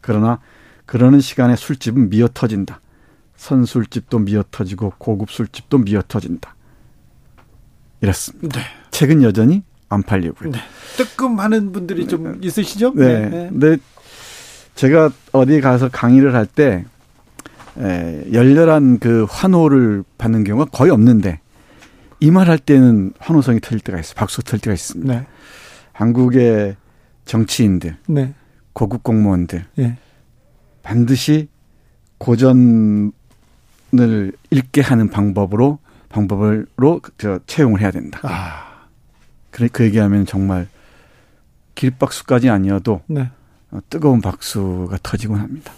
그러나 0.00 0.40
그러는 0.86 1.20
시간에 1.20 1.56
술집은 1.56 2.10
미어 2.10 2.28
터진다. 2.32 2.80
선술집도 3.36 4.18
미어 4.20 4.44
터지고 4.50 4.92
고급 4.98 5.30
술집도 5.30 5.78
미어 5.78 6.02
터진다. 6.06 6.54
이렇습니다. 8.00 8.60
네. 8.60 8.66
책은 8.90 9.22
여전히 9.22 9.62
안 9.88 10.02
팔리고요. 10.02 10.50
네. 10.50 10.58
뜨끔 10.96 11.40
하는 11.40 11.72
분들이 11.72 12.06
좀 12.06 12.38
있으시죠? 12.42 12.92
네. 12.94 13.48
근데 13.50 13.78
제가 14.74 15.10
어디 15.32 15.60
가서 15.60 15.88
강의를 15.88 16.34
할 16.34 16.46
때 16.46 16.84
열렬한 18.32 18.98
그 19.00 19.24
환호를 19.28 20.04
받는 20.18 20.44
경우가 20.44 20.70
거의 20.70 20.90
없는데 20.92 21.40
이 22.20 22.30
말 22.30 22.48
할 22.48 22.58
때는 22.58 23.12
환호성이 23.18 23.60
터질 23.60 23.80
때가 23.80 23.98
있어요. 23.98 24.14
박수 24.16 24.42
터질 24.42 24.60
때가 24.60 24.74
있습니다. 24.74 25.12
네. 25.12 25.26
한국의 25.92 26.76
정치인들, 27.24 27.96
네. 28.06 28.34
고급 28.72 29.02
공무원들 29.02 29.64
예. 29.78 29.96
반드시 30.82 31.48
고전을 32.18 33.12
읽게 34.50 34.80
하는 34.80 35.08
방법으로 35.10 35.78
방법으로 36.08 37.00
저 37.18 37.38
채용을 37.46 37.80
해야 37.80 37.90
된다. 37.90 38.20
아. 38.22 38.84
그래 39.50 39.68
그 39.72 39.84
얘기하면 39.84 40.26
정말 40.26 40.68
길박수까지 41.74 42.50
아니어도 42.50 43.02
네. 43.06 43.30
어, 43.74 43.80
뜨거운 43.90 44.20
박수가 44.20 44.96
터지곤 45.02 45.38
합니다. 45.40 45.72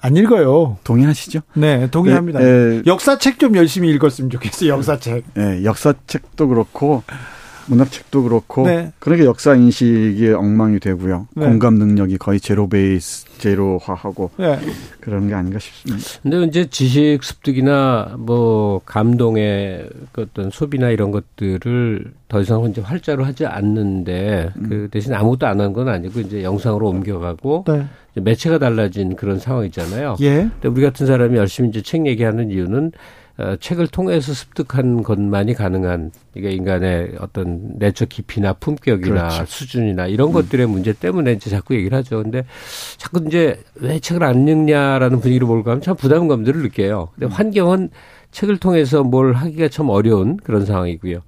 안 0.00 0.16
읽어요. 0.16 0.78
동의하시죠? 0.82 1.40
네, 1.54 1.88
동의합니다. 1.90 2.42
예, 2.42 2.46
예, 2.46 2.82
역사책 2.86 3.38
좀 3.38 3.54
열심히 3.56 3.88
읽었으면 3.90 4.30
좋겠어요. 4.30 4.70
역사책. 4.70 5.24
예, 5.38 5.64
역사책도 5.64 6.48
그렇고 6.48 7.04
문학책도 7.66 8.22
그렇고 8.24 8.66
네. 8.66 8.92
그러니까 8.98 9.26
역사 9.26 9.54
인식이 9.54 10.28
엉망이 10.32 10.78
되고요. 10.80 11.28
네. 11.36 11.46
공감 11.46 11.74
능력이 11.74 12.18
거의 12.18 12.40
제로 12.40 12.68
베이스 12.68 13.26
제로화하고 13.38 14.30
네. 14.36 14.58
그런 15.00 15.28
게 15.28 15.34
아닌가 15.34 15.58
싶습니다. 15.58 16.04
근데 16.22 16.44
이제 16.44 16.66
지식 16.70 17.18
습득이나 17.22 18.16
뭐 18.18 18.80
감동의 18.84 19.88
그 20.12 20.22
어떤 20.22 20.50
소비나 20.50 20.90
이런 20.90 21.10
것들을 21.10 22.12
더 22.28 22.40
이상 22.40 22.64
이제 22.64 22.80
활자로 22.80 23.24
하지 23.24 23.44
않는데 23.46 24.50
그 24.68 24.88
대신 24.90 25.12
아무것도 25.14 25.46
안 25.46 25.60
한 25.60 25.72
건 25.72 25.88
아니고 25.88 26.20
이제 26.20 26.42
영상으로 26.42 26.88
옮겨가고 26.88 27.64
네. 27.68 27.84
이제 28.12 28.20
매체가 28.20 28.58
달라진 28.58 29.16
그런 29.16 29.38
상황이잖아요. 29.38 30.16
예. 30.20 30.48
근데 30.60 30.68
우리 30.68 30.82
같은 30.82 31.06
사람이 31.06 31.36
열심히 31.36 31.68
이제 31.70 31.82
책 31.82 32.06
얘기하는 32.06 32.50
이유는 32.50 32.86
어, 32.88 32.90
책을 33.60 33.86
통해서 33.88 34.32
습득한 34.32 35.02
것만이 35.02 35.54
가능한 35.54 36.10
이게 36.34 36.50
인간의 36.50 37.12
어떤 37.20 37.78
내적 37.78 38.08
깊이나 38.08 38.52
품격이나 38.52 39.28
그렇죠. 39.28 39.44
수준이나 39.46 40.06
이런 40.06 40.32
것들의 40.32 40.66
문제 40.66 40.92
때문에 40.92 41.32
이제 41.32 41.50
자꾸 41.50 41.74
얘기를 41.74 41.96
하죠. 41.98 42.22
근데 42.22 42.44
자꾸 42.96 43.22
이제 43.26 43.60
왜 43.74 43.98
책을 43.98 44.22
안 44.24 44.46
읽냐라는 44.46 45.20
분위기로 45.20 45.46
몰고 45.46 45.64
가면 45.64 45.80
참 45.80 45.96
부담감들을 45.96 46.62
느껴요. 46.62 47.08
근데 47.14 47.34
환경은 47.34 47.90
책을 48.30 48.58
통해서 48.58 49.02
뭘 49.02 49.32
하기가 49.34 49.68
참 49.68 49.88
어려운 49.88 50.36
그런 50.36 50.64
상황이고요. 50.64 51.20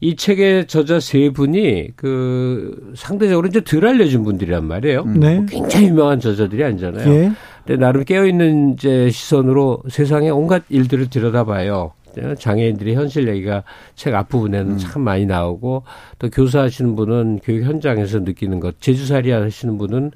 이 0.00 0.16
책의 0.16 0.66
저자 0.66 1.00
세 1.00 1.30
분이 1.30 1.92
그 1.96 2.92
상대적으로 2.94 3.46
이제 3.46 3.62
덜 3.64 3.86
알려진 3.86 4.22
분들이란 4.24 4.66
말이에요. 4.66 5.04
네. 5.04 5.36
뭐 5.36 5.46
굉장히 5.46 5.86
유명한 5.86 6.20
저자들이 6.20 6.62
아니잖아요. 6.62 7.14
예. 7.14 7.32
근데 7.66 7.80
나름 7.80 8.04
깨어있는 8.04 8.74
이제 8.74 9.10
시선으로 9.10 9.82
세상의 9.88 10.30
온갖 10.30 10.64
일들을 10.68 11.08
들여다봐요. 11.08 11.92
장애인들의 12.38 12.94
현실 12.94 13.28
얘기가 13.28 13.64
책 13.96 14.14
앞부분에는 14.14 14.78
참 14.78 15.02
많이 15.02 15.26
나오고 15.26 15.82
또 16.18 16.30
교사하시는 16.30 16.94
분은 16.94 17.40
교육 17.42 17.64
현장에서 17.64 18.20
느끼는 18.20 18.60
것, 18.60 18.80
제주살이 18.80 19.30
하시는 19.30 19.78
분은 19.78 20.12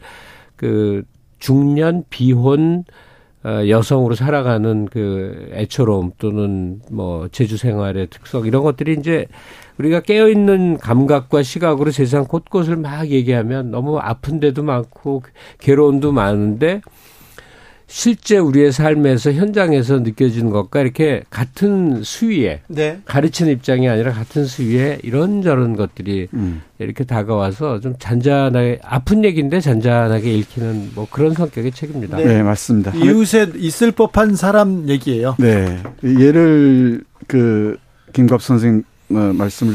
그 0.56 1.02
중년 1.38 2.04
비혼 2.10 2.84
어, 3.44 3.68
여성으로 3.68 4.16
살아가는 4.16 4.86
그 4.86 5.48
애처로움 5.52 6.10
또는 6.18 6.80
뭐 6.90 7.28
제주 7.28 7.56
생활의 7.56 8.08
특성 8.08 8.46
이런 8.46 8.64
것들이 8.64 8.96
이제 8.98 9.26
우리가 9.78 10.00
깨어 10.00 10.28
있는 10.28 10.76
감각과 10.76 11.44
시각으로 11.44 11.92
세상 11.92 12.24
곳곳을 12.24 12.76
막 12.76 13.08
얘기하면 13.08 13.70
너무 13.70 13.98
아픈 13.98 14.40
데도 14.40 14.64
많고 14.64 15.22
괴로움도 15.60 16.10
많은데 16.10 16.80
실제 17.90 18.36
우리의 18.36 18.70
삶에서 18.70 19.32
현장에서 19.32 20.00
느껴지는 20.00 20.50
것과 20.50 20.82
이렇게 20.82 21.22
같은 21.30 22.02
수위에 22.02 22.60
네. 22.68 23.00
가르치는 23.06 23.50
입장이 23.50 23.88
아니라 23.88 24.12
같은 24.12 24.44
수위에 24.44 24.98
이런저런 25.02 25.74
것들이 25.74 26.28
음. 26.34 26.60
이렇게 26.78 27.04
다가와서 27.04 27.80
좀 27.80 27.94
잔잔하게 27.98 28.80
아픈 28.84 29.24
얘기인데 29.24 29.60
잔잔하게 29.60 30.34
읽히는 30.34 30.90
뭐 30.94 31.08
그런 31.10 31.32
성격의 31.32 31.72
책입니다. 31.72 32.18
네. 32.18 32.24
네, 32.24 32.42
맞습니다. 32.42 32.94
이웃에 32.94 33.52
있을 33.56 33.92
법한 33.92 34.36
사람 34.36 34.86
얘기예요. 34.88 35.36
네. 35.38 35.82
예를 36.04 37.02
그 37.26 37.78
김갑 38.12 38.42
선생 38.42 38.82
어, 39.10 39.32
말씀을 39.34 39.74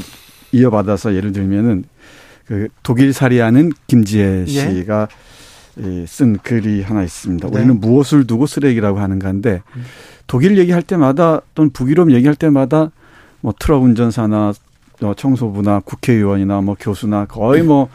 이어받아서 0.52 1.16
예를 1.16 1.32
들면은 1.32 1.84
그 2.46 2.68
독일 2.84 3.12
살이하는 3.12 3.72
김지혜 3.88 4.42
예. 4.42 4.46
씨가 4.46 5.08
이, 5.10 5.33
쓴 6.08 6.38
글이 6.38 6.82
하나 6.84 7.04
있습니다. 7.04 7.50
네. 7.50 7.56
우리는 7.58 7.80
무엇을 7.80 8.28
두고 8.28 8.46
쓰레기라고 8.46 9.00
하는 9.00 9.20
건데 9.20 9.62
독일 10.28 10.58
얘기할 10.58 10.82
때마다 10.82 11.42
또는 11.56 11.72
북유럽 11.72 12.12
얘기할 12.12 12.36
때마다 12.36 12.92
뭐 13.42 13.54
트럭 13.58 13.84
운전사나 13.84 14.54
어, 15.02 15.14
청소부나 15.16 15.82
국회의원이나 15.82 16.62
뭐 16.62 16.76
교수나 16.80 17.26
거의 17.26 17.64
뭐 17.64 17.90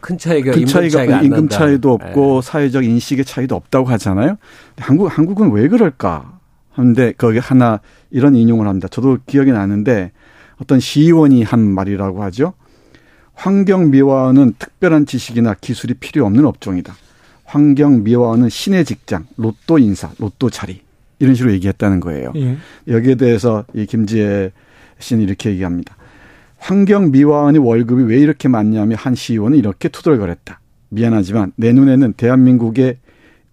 큰 0.00 0.18
차이가 0.18 0.52
큰 0.52 0.60
임금 0.60 0.72
차이가 0.72 0.98
차이가 0.98 1.18
안 1.18 1.24
임금. 1.24 1.48
차이도 1.48 1.92
없고 1.92 2.38
예. 2.38 2.42
사회적 2.42 2.84
인식의 2.84 3.24
차이도 3.24 3.54
없다고 3.54 3.88
하잖아요. 3.90 4.36
한국 4.78 5.06
한국은 5.06 5.52
왜 5.52 5.68
그럴까? 5.68 6.38
하는데 6.72 7.12
거기 7.18 7.38
하나 7.38 7.80
이런 8.10 8.34
인용을 8.34 8.66
합니다. 8.66 8.88
저도 8.88 9.18
기억이 9.26 9.52
나는데 9.52 10.12
어떤 10.60 10.80
시의원이 10.80 11.42
한 11.42 11.60
말이라고 11.60 12.22
하죠. 12.24 12.54
환경 13.40 13.90
미화원은 13.90 14.56
특별한 14.58 15.06
지식이나 15.06 15.54
기술이 15.54 15.94
필요 15.94 16.26
없는 16.26 16.44
업종이다. 16.44 16.94
환경 17.46 18.02
미화원은 18.02 18.50
신의 18.50 18.84
직장, 18.84 19.26
로또 19.38 19.78
인사, 19.78 20.10
로또 20.18 20.50
자리 20.50 20.82
이런 21.20 21.34
식으로 21.34 21.50
얘기했다는 21.54 22.00
거예요. 22.00 22.34
예. 22.36 22.58
여기에 22.86 23.14
대해서 23.14 23.64
이 23.72 23.86
김지혜 23.86 24.52
씨는 24.98 25.22
이렇게 25.22 25.52
얘기합니다. 25.52 25.96
환경 26.58 27.12
미화원의 27.12 27.64
월급이 27.64 28.02
왜 28.02 28.18
이렇게 28.18 28.48
많냐며 28.48 28.96
한 28.98 29.14
시의원은 29.14 29.56
이렇게 29.56 29.88
투덜거렸다. 29.88 30.60
미안하지만 30.90 31.52
내 31.56 31.72
눈에는 31.72 32.12
대한민국의 32.18 32.98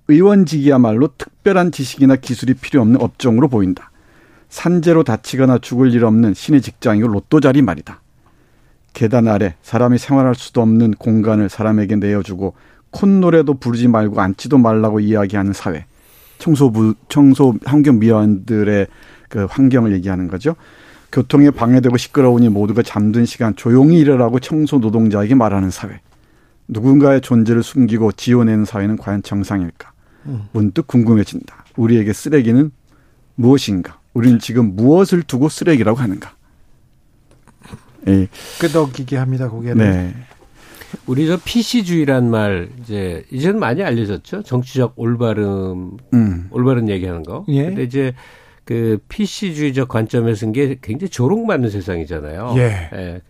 의원직이야말로 0.09 1.11
특별한 1.17 1.71
지식이나 1.71 2.17
기술이 2.17 2.55
필요 2.55 2.81
없는 2.81 2.99
업종으로 2.99 3.47
보인다. 3.47 3.91
산재로 4.49 5.05
다치거나 5.05 5.59
죽을 5.59 5.93
일 5.93 6.03
없는 6.03 6.33
신의 6.33 6.61
직장이고 6.61 7.07
로또 7.07 7.39
자리 7.39 7.61
말이다. 7.61 8.01
계단 8.97 9.27
아래 9.27 9.53
사람이 9.61 9.99
생활할 9.99 10.33
수도 10.33 10.63
없는 10.63 10.95
공간을 10.95 11.49
사람에게 11.49 11.97
내어주고 11.97 12.55
콧노래도 12.89 13.53
부르지 13.53 13.87
말고 13.87 14.19
앉지도 14.19 14.57
말라고 14.57 14.99
이야기하는 14.99 15.53
사회. 15.53 15.85
청소 16.39 16.71
부, 16.71 16.95
청소 17.07 17.53
환경 17.63 17.99
미화원들의 17.99 18.87
그 19.29 19.45
환경을 19.47 19.93
얘기하는 19.93 20.27
거죠. 20.27 20.55
교통에 21.11 21.51
방해되고 21.51 21.95
시끄러우니 21.95 22.49
모두가 22.49 22.81
잠든 22.81 23.27
시간 23.27 23.55
조용히 23.55 23.99
일하라고 23.99 24.39
청소 24.39 24.79
노동자에게 24.79 25.35
말하는 25.35 25.69
사회. 25.69 25.99
누군가의 26.67 27.21
존재를 27.21 27.61
숨기고 27.61 28.13
지어내는 28.13 28.65
사회는 28.65 28.97
과연 28.97 29.21
정상일까? 29.21 29.91
음. 30.25 30.47
문득 30.53 30.87
궁금해진다. 30.87 31.65
우리에게 31.75 32.13
쓰레기는 32.13 32.71
무엇인가? 33.35 33.99
우리는 34.15 34.39
지금 34.39 34.75
무엇을 34.75 35.21
두고 35.21 35.49
쓰레기라고 35.49 35.99
하는가? 35.99 36.31
예. 38.07 38.27
끄덕이게 38.59 39.17
합니다, 39.17 39.49
고개를. 39.49 39.77
네. 39.77 40.13
우리 41.05 41.27
저 41.27 41.37
PC주의란 41.37 42.29
말 42.29 42.69
이제 42.81 43.25
이제는 43.31 43.59
많이 43.59 43.83
알려졌죠. 43.83 44.43
정치적 44.43 44.93
올바름 44.95 45.97
음. 46.13 46.47
올바른 46.51 46.89
얘기하는 46.89 47.23
거. 47.23 47.45
예. 47.49 47.65
근데 47.65 47.83
이제 47.83 48.13
그 48.63 48.99
PC주의적 49.09 49.87
관점에서 49.87 50.41
쓴게 50.41 50.79
굉장히 50.81 51.09
조롱받는 51.09 51.69
세상이잖아요. 51.69 52.53
예. 52.57 53.21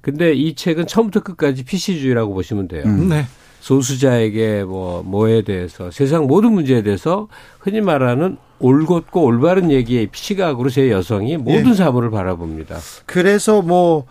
근데 0.00 0.32
이 0.32 0.54
책은 0.54 0.86
처음부터 0.86 1.20
끝까지 1.20 1.64
PC주의라고 1.64 2.32
보시면 2.32 2.68
돼요. 2.68 2.84
음. 2.84 3.08
네. 3.08 3.24
소수자에게 3.60 4.62
뭐 4.62 5.02
뭐에 5.02 5.42
대해서 5.42 5.90
세상 5.90 6.26
모든 6.28 6.52
문제에 6.52 6.82
대해서 6.82 7.26
흔히 7.58 7.80
말하는 7.80 8.36
올곧고 8.60 9.24
올바른 9.24 9.72
얘기의 9.72 10.08
시각으로 10.12 10.70
제 10.70 10.90
여성이 10.90 11.36
모든 11.36 11.70
예. 11.70 11.74
사물을 11.74 12.10
바라봅니다. 12.10 12.76
그래서 13.06 13.62
뭐 13.62 14.06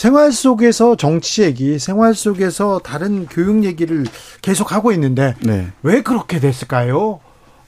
생활 0.00 0.32
속에서 0.32 0.96
정치 0.96 1.42
얘기, 1.42 1.78
생활 1.78 2.14
속에서 2.14 2.78
다른 2.78 3.26
교육 3.26 3.64
얘기를 3.64 4.06
계속 4.40 4.72
하고 4.72 4.92
있는데 4.92 5.34
네. 5.40 5.66
왜 5.82 6.00
그렇게 6.00 6.40
됐을까요? 6.40 7.20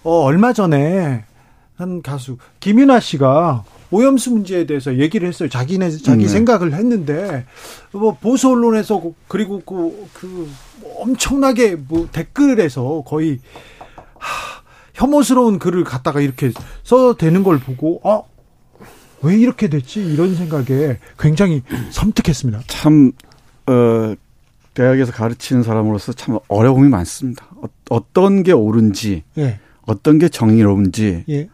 어, 0.03 0.11
얼마 0.23 0.55
전에 0.55 1.27
한 1.77 2.01
가수 2.01 2.39
김윤아 2.61 3.01
씨가 3.01 3.65
오염수 3.91 4.31
문제에 4.31 4.65
대해서 4.65 4.97
얘기를 4.97 5.29
했어요. 5.29 5.51
자기네 5.51 5.91
자기 5.99 6.23
네. 6.23 6.29
생각을 6.29 6.73
했는데 6.73 7.45
뭐 7.91 8.17
보수 8.19 8.49
언론에서 8.49 9.03
그리고 9.29 9.61
그, 9.67 10.09
그 10.15 10.51
엄청나게 11.01 11.77
뭐 11.87 12.09
댓글에서 12.11 13.03
거의 13.07 13.41
하, 14.17 14.63
혐오스러운 14.95 15.59
글을 15.59 15.85
갖다가 15.85 16.23
이렇게 16.23 16.51
써대는 16.83 17.43
걸 17.43 17.59
보고 17.59 18.01
아, 18.05 18.23
왜 19.23 19.37
이렇게 19.37 19.69
됐지? 19.69 20.05
이런 20.05 20.35
생각에 20.35 20.99
굉장히 21.19 21.63
섬뜩했습니다. 21.91 22.63
참, 22.67 23.13
어, 23.67 24.15
대학에서 24.75 25.13
가르치는 25.13 25.63
사람으로서 25.63 26.13
참 26.13 26.39
어려움이 26.49 26.89
많습니다. 26.89 27.47
어, 27.57 27.67
어떤 27.91 28.43
게 28.43 28.53
옳은지, 28.53 29.23
예. 29.39 29.61
어떤 29.87 30.19
게 30.19 30.29
정의로운지, 30.29 31.25
예. 31.29 31.49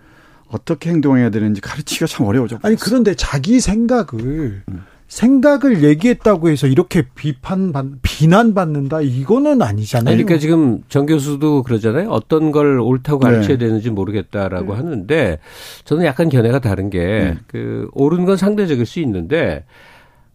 어떻게 0.48 0.90
행동해야 0.90 1.31
되는지 1.31 1.61
가르치기가 1.61 2.07
참 2.07 2.26
어려워져. 2.26 2.59
아니 2.62 2.76
그런데 2.76 3.14
자기 3.14 3.61
생각을 3.61 4.62
생각을 5.09 5.83
얘기했다고 5.83 6.51
해서 6.51 6.66
이렇게 6.66 7.03
비판 7.14 7.73
받 7.73 7.87
비난받는다 8.03 9.01
이거는 9.01 9.62
아니잖아요. 9.62 10.14
아니, 10.14 10.23
그러니까 10.23 10.38
지금 10.40 10.83
정 10.88 11.07
교수도 11.07 11.62
그러잖아요. 11.62 12.11
어떤 12.11 12.53
걸 12.53 12.79
옳다고 12.79 13.18
가르쳐야 13.18 13.57
네. 13.57 13.66
되는지 13.66 13.90
모르겠다라고 13.90 14.75
하는데 14.75 15.38
저는 15.85 16.05
약간 16.05 16.29
견해가 16.29 16.59
다른 16.59 16.90
게 16.90 16.99
네. 16.99 17.38
그 17.47 17.88
옳은 17.94 18.27
건 18.27 18.37
상대적일 18.37 18.85
수 18.85 19.01
있는데 19.01 19.64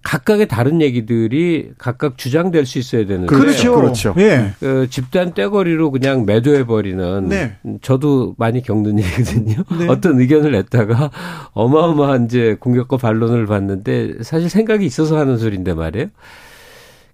각각의 0.03 0.47
다른 0.47 0.81
얘기들이 0.81 1.71
각각 1.77 2.17
주장될 2.17 2.65
수 2.65 2.77
있어야 2.77 3.05
되는데 3.05 3.27
그렇죠. 3.27 3.75
그렇죠. 3.75 4.13
예. 4.17 4.51
그 4.59 4.87
집단 4.89 5.33
떼거리로 5.33 5.91
그냥 5.91 6.25
매도해 6.25 6.65
버리는 6.65 7.29
네. 7.29 7.55
저도 7.81 8.35
많이 8.37 8.61
겪는 8.61 8.99
일이거든요. 8.99 9.63
네. 9.79 9.87
어떤 9.87 10.19
의견을 10.19 10.51
냈다가 10.51 11.09
어마어마한 11.53 12.25
이제 12.25 12.57
공격과 12.59 12.97
반론을 12.97 13.45
받는데 13.45 14.15
사실 14.21 14.49
생각이 14.49 14.85
있어서 14.85 15.17
하는 15.17 15.37
소리인데 15.37 15.73
말이에요. 15.73 16.07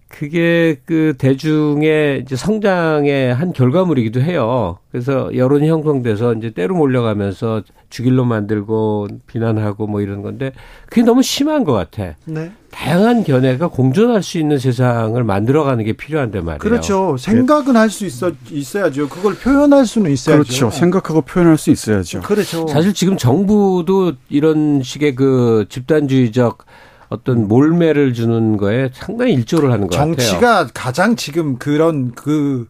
그게 0.08 0.78
그 0.86 1.14
대중의 1.20 2.22
이제 2.22 2.36
성장의 2.36 3.34
한 3.34 3.54
결과물이기도 3.54 4.20
해요. 4.22 4.80
그래서 4.92 5.30
여론이 5.36 5.70
형성돼서 5.70 6.34
이제 6.34 6.50
때로 6.50 6.76
몰려가면서 6.76 7.62
죽일로 7.92 8.26
만들고 8.26 9.08
비난하고 9.28 9.86
뭐 9.86 10.02
이런 10.02 10.24
건데 10.24 10.52
그게 10.88 11.04
너무 11.04 11.22
심한 11.22 11.64
것 11.64 11.74
같아. 11.74 12.16
네. 12.26 12.52
다양한 12.72 13.24
견해가 13.24 13.68
공존할 13.68 14.24
수 14.24 14.38
있는 14.38 14.58
세상을 14.58 15.22
만들어가는 15.24 15.84
게 15.84 15.94
필요한데 15.94 16.42
말이에요. 16.42 16.60
그렇죠. 16.60 17.18
생각은 17.18 17.76
할 17.76 17.90
수 17.90 18.06
있어 18.06 18.32
있어야죠. 18.52 19.10
그걸 19.10 19.36
표현할 19.36 19.86
수는 19.86 20.12
있어야죠. 20.12 20.44
그렇죠. 20.44 20.70
생각하고 20.70 21.22
표현할 21.22 21.58
수 21.58 21.72
있어야죠. 21.72 22.22
그렇죠. 22.22 22.68
사실 22.68 22.94
지금 22.94 23.18
정부도 23.18 24.14
이런 24.30 24.84
식의 24.84 25.16
그 25.16 25.66
집단주의적 25.70 26.66
어떤 27.10 27.48
몰매를 27.48 28.14
주는 28.14 28.58
거에 28.58 28.92
상당히 28.94 29.34
일조를 29.34 29.72
하는 29.72 29.88
것 29.88 29.98
같아요. 29.98 30.16
정치가 30.16 30.68
가장 30.74 31.16
지금 31.16 31.58
그런 31.58 32.12
그 32.14 32.68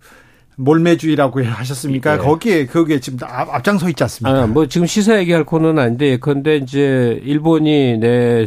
몰매주의라고 0.56 1.44
하셨습니까? 1.44 2.18
네. 2.18 2.24
거기에 2.24 2.66
거기에 2.66 3.00
지금 3.00 3.20
앞, 3.24 3.54
앞장서 3.54 3.90
있지 3.90 4.04
않습니까? 4.04 4.44
아, 4.44 4.48
뭐 4.48 4.68
지금 4.68 4.88
시사 4.88 5.18
얘기할 5.20 5.44
코너는 5.46 5.82
아닌데 5.82 6.12
예컨대 6.12 6.58
이제 6.58 7.20
일본이 7.24 7.98
내 7.98 8.46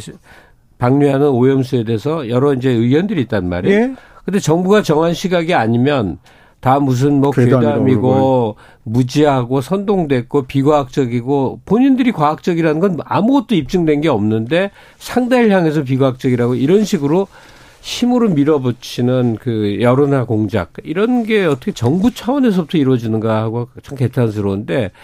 방류하는 0.83 1.29
오염수에 1.29 1.85
대해서 1.85 2.29
여러 2.29 2.53
이제 2.55 2.69
의견들이 2.69 3.21
있단 3.23 3.49
말이에요. 3.49 3.81
예. 3.81 3.95
근데 4.25 4.41
정부가 4.41 4.83
정한 4.83 5.15
시각이 5.15 5.55
아니면 5.55 6.19
다 6.59 6.81
무슨 6.81 7.21
뭐 7.21 7.31
괴담이고 7.31 8.57
무지하고 8.83 9.61
선동됐고 9.61 10.43
비과학적이고 10.43 11.61
본인들이 11.65 12.11
과학적이라는 12.11 12.81
건 12.81 12.99
아무것도 13.05 13.55
입증된 13.55 14.01
게 14.01 14.09
없는데 14.09 14.73
상대를 14.99 15.51
향해서 15.53 15.85
비과학적이라고 15.85 16.57
이런 16.57 16.85
식으로 16.85 17.29
힘으로 17.81 18.29
밀어붙이는 18.31 19.39
그 19.41 19.79
여론화 19.81 20.25
공작 20.25 20.73
이런 20.83 21.25
게 21.25 21.45
어떻게 21.45 21.71
정부 21.73 22.13
차원에서부터 22.13 22.79
이루어지는가 22.79 23.37
하고 23.41 23.69
참 23.83 23.97
개탄스러운데 23.97 24.91
그 24.91 24.97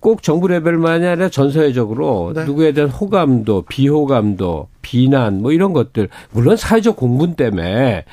꼭 0.00 0.22
정부 0.22 0.48
레벨만이 0.48 1.06
아니라 1.06 1.28
전 1.28 1.50
사회적으로 1.50 2.32
네. 2.34 2.44
누구에 2.44 2.72
대한 2.72 2.88
호감도 2.90 3.62
비호감도 3.68 4.68
비난 4.80 5.42
뭐 5.42 5.52
이런 5.52 5.72
것들 5.72 6.08
물론 6.30 6.56
사회적 6.56 6.96
공분 6.96 7.34
때문에 7.34 8.04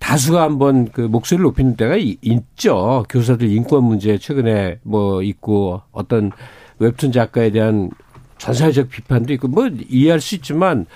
다수가 0.00 0.42
한번 0.42 0.88
그 0.92 1.00
목소리를 1.00 1.42
높이는 1.44 1.76
때가 1.76 1.96
이- 1.96 2.16
있죠. 2.20 3.04
교사들 3.08 3.48
인권 3.50 3.84
문제 3.84 4.18
최근에 4.18 4.78
뭐 4.82 5.22
있고 5.22 5.80
어떤 5.92 6.32
웹툰 6.78 7.12
작가에 7.12 7.50
대한 7.50 7.90
전 8.38 8.52
사회적 8.54 8.88
비판도 8.90 9.32
있고 9.34 9.48
뭐 9.48 9.68
이해할 9.88 10.20
수 10.20 10.34
있지만 10.34 10.86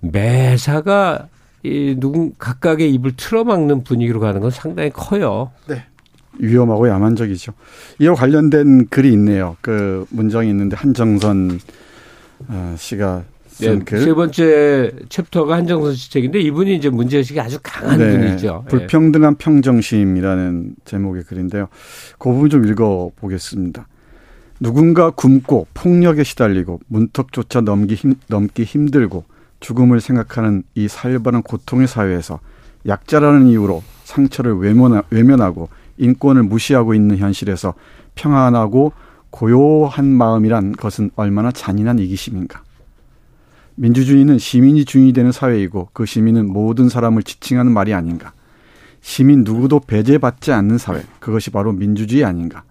매사가 0.00 1.28
이 1.62 1.96
누군 1.98 2.32
각각의 2.38 2.92
입을 2.94 3.16
틀어막는 3.16 3.82
분위기로 3.84 4.20
가는 4.20 4.40
건 4.40 4.50
상당히 4.50 4.90
커요. 4.90 5.50
위험하고 6.38 6.88
야만적이죠. 6.88 7.52
이와 8.00 8.14
관련된 8.14 8.88
글이 8.88 9.12
있네요. 9.12 9.56
그 9.60 10.06
문장이 10.10 10.48
있는데 10.50 10.76
한정선 10.76 11.60
어, 12.48 12.74
씨가 12.78 13.24
네, 13.58 13.68
쓴 13.68 13.84
글. 13.84 14.00
세 14.00 14.12
번째 14.12 14.92
챕터가 15.08 15.56
한정선 15.56 15.94
씨 15.94 16.10
책인데 16.10 16.40
이분이 16.40 16.76
이제 16.76 16.90
문제의식이 16.90 17.40
아주 17.40 17.58
강한 17.62 17.98
분이죠. 17.98 18.64
예. 18.66 18.68
네. 18.68 18.68
불평등한 18.68 19.36
평정심이라는 19.36 20.74
제목의 20.84 21.24
글인데요. 21.24 21.68
그 22.18 22.30
부분 22.30 22.50
좀 22.50 22.66
읽어 22.66 23.10
보겠습니다. 23.16 23.88
누군가 24.60 25.10
굶고 25.10 25.66
폭력에 25.74 26.22
시달리고 26.24 26.80
문턱조차 26.88 27.62
넘기, 27.62 27.94
힘, 27.94 28.14
넘기 28.28 28.64
힘들고 28.64 29.24
죽음을 29.60 30.00
생각하는 30.00 30.62
이 30.74 30.88
살벌한 30.88 31.42
고통의 31.42 31.86
사회에서 31.86 32.40
약자라는 32.86 33.48
이유로 33.48 33.82
상처를 34.04 34.56
외면하, 34.58 35.02
외면하고 35.10 35.68
인권을 35.98 36.42
무시하고 36.42 36.94
있는 36.94 37.18
현실에서 37.18 37.74
평안하고 38.14 38.92
고요한 39.30 40.06
마음이란 40.06 40.72
것은 40.72 41.10
얼마나 41.16 41.50
잔인한 41.50 41.98
이기심인가. 41.98 42.62
민주주의는 43.74 44.38
시민이 44.38 44.84
주인이 44.86 45.12
되는 45.12 45.32
사회이고 45.32 45.90
그 45.92 46.06
시민은 46.06 46.50
모든 46.50 46.88
사람을 46.88 47.22
지칭하는 47.22 47.72
말이 47.72 47.92
아닌가. 47.92 48.32
시민 49.02 49.44
누구도 49.44 49.80
배제받지 49.80 50.52
않는 50.52 50.78
사회. 50.78 51.02
그것이 51.20 51.50
바로 51.50 51.72
민주주의 51.72 52.24
아닌가. 52.24 52.64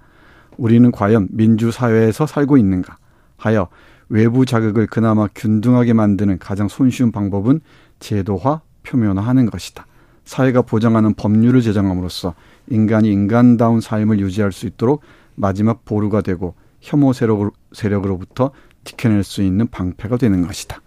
우리는 0.58 0.92
과연 0.92 1.28
민주사회에서 1.32 2.26
살고 2.26 2.58
있는가 2.58 2.98
하여 3.38 3.68
외부 4.10 4.46
자극을 4.46 4.88
그나마 4.88 5.28
균등하게 5.34 5.94
만드는 5.94 6.40
가장 6.40 6.68
손쉬운 6.68 7.12
방법은 7.12 7.62
제도화, 8.00 8.62
표면화하는 8.84 9.50
것이다. 9.50 9.86
사회가 10.26 10.64
보장하는 10.64 11.14
법률을 11.14 11.62
제정함으로써 11.62 12.34
인간이 12.70 13.12
인간다운 13.12 13.82
삶을 13.82 14.20
유지할 14.20 14.52
수 14.52 14.66
있도록 14.66 15.02
마지막 15.36 15.86
보루가 15.86 16.22
되고 16.22 16.56
혐오 16.82 17.14
세력으로, 17.14 17.52
세력으로부터 17.74 18.52
지켜낼 18.84 19.24
수 19.24 19.42
있는 19.42 19.68
방패가 19.68 20.18
되는 20.18 20.46
것이다. 20.46 20.82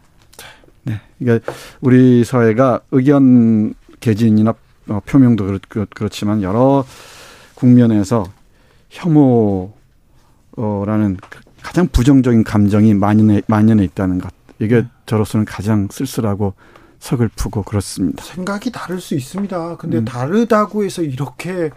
네. 0.85 1.01
그러니까 1.19 1.53
우리 1.81 2.25
사회가 2.25 2.81
의견 2.91 3.75
개진이나 4.01 4.55
어, 4.88 5.01
표명도 5.05 5.45
그렇, 5.45 5.59
그렇, 5.69 5.87
그렇지만 5.95 6.43
여러 6.43 6.85
국면에서 7.55 8.25
혐오라는 8.91 9.75
가장 11.62 11.88
부정적인 11.88 12.45
감정이 12.45 12.95
만연해, 12.95 13.43
만연해 13.47 13.85
있다는 13.85 14.19
것. 14.19 14.33
이게 14.61 14.85
저로서는 15.07 15.45
가장 15.45 15.88
쓸쓸하고 15.91 16.55
서글프고 16.98 17.62
그렇습니다. 17.62 18.24
생각이 18.24 18.72
다를 18.72 19.00
수 19.00 19.14
있습니다. 19.14 19.76
근데 19.76 19.98
음. 19.98 20.04
다르다고 20.04 20.84
해서 20.84 21.02
이렇게 21.02 21.70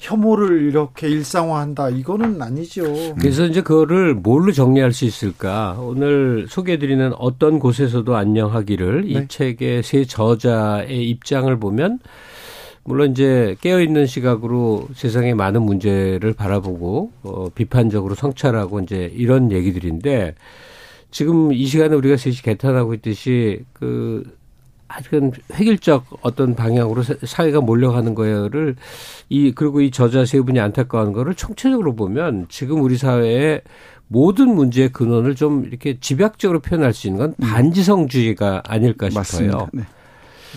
혐오를 0.00 0.62
이렇게 0.62 1.08
일상화한다 1.08 1.90
이거는 1.90 2.40
아니죠. 2.40 2.84
그래서 3.18 3.44
이제 3.46 3.62
그거를 3.62 4.14
뭘로 4.14 4.52
정리할 4.52 4.92
수 4.92 5.04
있을까? 5.04 5.76
오늘 5.80 6.46
소개해드리는 6.48 7.14
어떤 7.18 7.58
곳에서도 7.58 8.14
안녕하기를 8.14 9.02
네. 9.02 9.08
이 9.08 9.28
책의 9.28 9.82
세 9.82 10.04
저자의 10.04 11.08
입장을 11.10 11.54
보면 11.58 11.98
물론 12.84 13.10
이제 13.10 13.56
깨어 13.60 13.82
있는 13.82 14.06
시각으로 14.06 14.88
세상의 14.94 15.34
많은 15.34 15.62
문제를 15.62 16.32
바라보고 16.32 17.12
어, 17.22 17.48
비판적으로 17.54 18.14
성찰하고 18.14 18.80
이제 18.80 19.12
이런 19.14 19.50
얘기들인데 19.52 20.34
지금 21.10 21.52
이 21.52 21.66
시간에 21.66 21.94
우리가 21.96 22.16
셋이 22.16 22.36
개탄하고 22.36 22.94
있듯이 22.94 23.64
그 23.72 24.37
아직은 24.88 25.32
획일적 25.54 26.06
어떤 26.22 26.54
방향으로 26.54 27.02
사회가 27.02 27.60
몰려가는 27.60 28.14
거를 28.14 28.76
이 29.28 29.52
그리고 29.52 29.80
이 29.80 29.90
저자 29.90 30.24
세 30.24 30.40
분이 30.40 30.58
안타까운 30.58 31.12
거를 31.12 31.34
총체적으로 31.34 31.94
보면 31.94 32.46
지금 32.48 32.80
우리 32.82 32.96
사회의 32.96 33.60
모든 34.08 34.54
문제의 34.54 34.88
근원을 34.88 35.34
좀 35.34 35.64
이렇게 35.66 35.98
집약적으로 36.00 36.60
표현할 36.60 36.94
수 36.94 37.06
있는 37.06 37.18
건 37.20 37.34
음. 37.38 37.46
반지성주의가 37.46 38.62
아닐까 38.66 39.10
싶어요. 39.10 39.20
맞습니다. 39.20 39.66
네. 39.72 39.82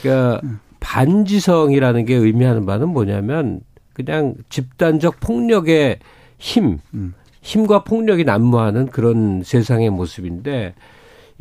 그러니까 0.02 0.40
음. 0.44 0.60
반지성이라는 0.80 2.06
게 2.06 2.16
의미하는 2.16 2.66
바는 2.66 2.90
뭐냐면 2.90 3.60
그냥 3.94 4.36
집단적 4.50 5.20
폭력의 5.20 6.00
힘, 6.38 6.80
음. 6.94 7.14
힘과 7.42 7.84
폭력이 7.84 8.24
난무하는 8.24 8.88
그런 8.88 9.44
세상의 9.44 9.90
모습인데 9.90 10.74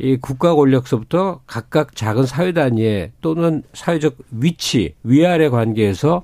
이 0.03 0.17
국가 0.17 0.55
권력서부터 0.55 1.41
각각 1.45 1.95
작은 1.95 2.25
사회 2.25 2.53
단위에 2.53 3.11
또는 3.21 3.61
사회적 3.73 4.17
위치, 4.31 4.95
위아래 5.03 5.47
관계에서 5.49 6.23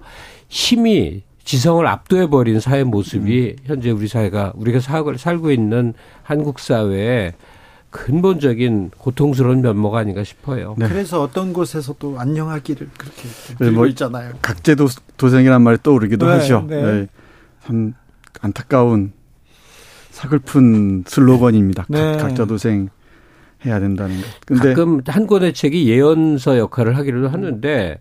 힘이 0.50 1.22
지성을 1.44 1.86
압도해 1.86 2.28
버린 2.28 2.60
사회 2.60 2.84
모습이 2.84 3.56
음. 3.60 3.66
현재 3.66 3.92
우리 3.92 4.08
사회가 4.08 4.54
우리가 4.56 4.80
살고 4.80 5.52
있는 5.52 5.94
한국 6.24 6.58
사회에 6.60 7.34
근본적인 7.92 8.92
고통스러운 8.98 9.62
면모가 9.62 10.00
아닌가 10.00 10.24
싶어요. 10.24 10.76
네. 10.78 10.88
그래서 10.88 11.22
어떤 11.22 11.54
곳에서도 11.54 12.20
안녕하기를 12.20 12.90
그렇게 12.98 13.28
네, 13.60 13.70
뭐 13.70 13.86
있잖아요. 13.88 14.34
각제도 14.42 14.88
도생이란 15.18 15.62
말이 15.62 15.78
떠오르기도 15.84 16.26
네, 16.26 16.32
하죠. 16.34 16.66
네. 16.68 16.82
네. 16.82 17.08
참 17.64 17.94
안타까운 18.42 19.14
사글픈 20.10 21.04
슬로건입니다. 21.06 21.86
네. 21.90 22.18
각자 22.18 22.46
도생 22.46 22.90
해야 23.66 23.80
된다는 23.80 24.18
것. 24.18 24.24
근데 24.46 24.70
가끔 24.74 25.02
한 25.08 25.28
권의 25.28 25.54
책이 25.54 25.90
예언서 25.90 26.58
역할을 26.58 26.98
하기도 26.98 27.28
하는데 27.30 28.00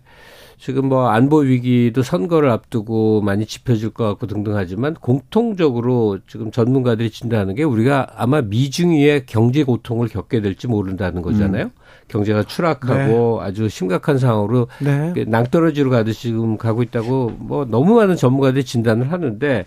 지금 0.59 0.89
뭐 0.89 1.09
안보 1.09 1.37
위기도 1.39 2.01
선거를 2.01 2.49
앞두고 2.49 3.21
많이 3.21 3.45
짚혀질 3.45 3.91
것 3.91 4.05
같고 4.05 4.25
등등 4.25 4.55
하지만 4.55 4.95
공통적으로 4.95 6.17
지금 6.27 6.49
전문가들이 6.51 7.11
진단하는 7.11 7.53
게 7.53 7.63
우리가 7.63 8.07
아마 8.15 8.41
미중위의 8.41 9.27
경제 9.27 9.63
고통을 9.63 10.07
겪게 10.07 10.41
될지 10.41 10.67
모른다는 10.67 11.21
거잖아요. 11.21 11.65
음. 11.65 11.71
경제가 12.07 12.43
추락하고 12.43 13.39
네. 13.41 13.47
아주 13.47 13.69
심각한 13.69 14.17
상황으로 14.17 14.67
네. 14.79 15.25
낭떠러지로 15.27 15.89
가듯이 15.91 16.21
지금 16.29 16.57
가고 16.57 16.81
있다고 16.81 17.33
뭐 17.37 17.65
너무 17.65 17.95
많은 17.95 18.15
전문가들이 18.15 18.63
진단을 18.63 19.11
하는데 19.11 19.65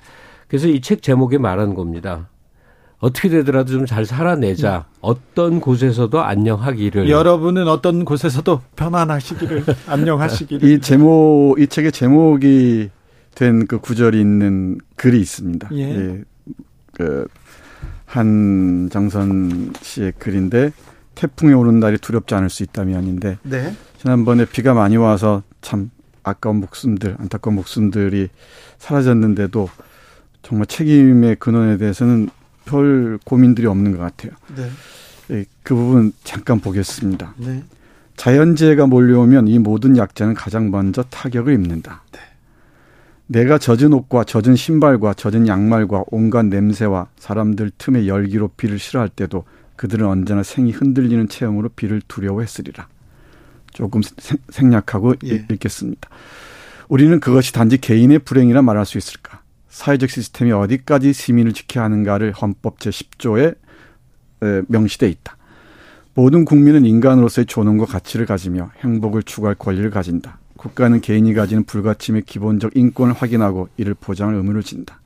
그래서 0.49 0.67
이 0.67 0.81
책 0.81 1.03
제목에 1.03 1.39
말하는 1.39 1.75
겁니다. 1.75 2.29
어떻게 3.01 3.29
되더라도 3.31 3.73
좀 3.73 3.87
잘 3.87 4.05
살아내자. 4.05 4.71
네. 4.79 4.99
어떤 5.01 5.61
곳에서도 5.61 6.21
안녕하기를. 6.23 7.09
여러분은 7.11 7.67
어떤 7.69 8.05
곳에서도 8.05 8.61
편안하시기를, 8.77 9.65
안녕하시기를. 9.89 10.69
이 10.69 10.81
제목, 10.81 11.57
이 11.59 11.67
책의 11.67 11.93
제목이 11.93 12.91
된 13.35 13.65
그 13.67 13.79
구절이 13.79 14.21
있는 14.21 14.79
글이 14.97 15.19
있습니다. 15.21 15.71
예. 15.73 15.83
예. 15.83 16.25
그, 16.93 17.27
한정선 18.05 19.73
씨의 19.81 20.13
글인데, 20.19 20.73
태풍이 21.15 21.55
오는 21.55 21.81
날이 21.81 21.97
두렵지 21.99 22.35
않을 22.35 22.51
수 22.51 22.63
있다면인데, 22.65 23.39
네. 23.43 23.75
지난번에 23.99 24.45
비가 24.45 24.75
많이 24.75 24.97
와서 24.97 25.43
참 25.63 25.91
아까운 26.23 26.57
목숨들, 26.61 27.17
안타까운 27.19 27.55
목숨들이 27.57 28.29
사라졌는데도 28.79 29.69
정말 30.43 30.67
책임의 30.67 31.37
근원에 31.37 31.77
대해서는 31.79 32.29
별 32.65 33.19
고민들이 33.25 33.67
없는 33.67 33.93
것 33.93 33.99
같아요. 33.99 34.33
네. 34.57 34.71
네, 35.29 35.45
그 35.63 35.75
부분 35.75 36.13
잠깐 36.25 36.61
보겠습니다. 36.61 37.35
네. 37.39 37.63
자연재해가 38.17 38.87
몰려오면 38.87 39.49
이 39.49 39.59
모든 39.59 39.97
약자는 39.97 40.35
가장 40.35 40.71
먼저 40.71 41.03
타격을 41.05 41.55
입는다. 41.55 42.03
네. 42.13 42.21
내가 43.27 43.59
젖은 43.59 43.93
옷과 43.93 44.25
젖은 44.25 44.57
신발과 44.57 45.15
젖은 45.15 45.47
양말과 45.47 46.05
온갖 46.09 46.47
냄새와 46.47 47.07
사람들 47.19 47.71
틈에 47.79 48.09
열기로 48.09 48.49
비를 48.57 48.79
싫어할 48.81 49.09
때도 49.09 49.45
그들은 49.77 50.07
언제나 50.07 50.43
생이 50.43 50.73
흔들리는 50.73 51.29
체험으로 51.29 51.71
비를 51.71 52.03
두려워했으리라. 52.09 52.89
조금 53.73 54.03
생략하고 54.51 55.15
예. 55.27 55.47
읽겠습니다. 55.49 56.11
우리는 56.89 57.21
그것이 57.21 57.53
단지 57.53 57.79
개인의 57.79 58.19
불행이라 58.19 58.63
말할 58.63 58.85
수 58.85 58.99
있을까? 58.99 59.43
사회적 59.71 60.11
시스템이 60.11 60.53
어디까지 60.53 61.13
시민을 61.13 61.53
지켜야 61.53 61.85
하는가를 61.85 62.33
헌법 62.33 62.79
제10조에 62.81 63.57
명시돼 64.69 65.09
있다. 65.09 65.37
모든 66.15 66.45
국민은 66.45 66.85
인간으로서의 66.85 67.47
존엄과 67.47 67.87
가치를 67.87 68.27
가지며 68.27 68.73
행복을 68.81 69.23
추구할 69.23 69.55
권리를 69.55 69.89
가진다. 69.91 70.39
국가는 70.57 71.01
개인이 71.01 71.33
가지는 71.33 71.65
불가침의 71.65 72.23
기본적 72.23 72.77
인권을 72.77 73.15
확인하고 73.15 73.69
이를 73.77 73.95
보장할 73.95 74.35
의무를 74.35 74.63
진다. 74.63 75.01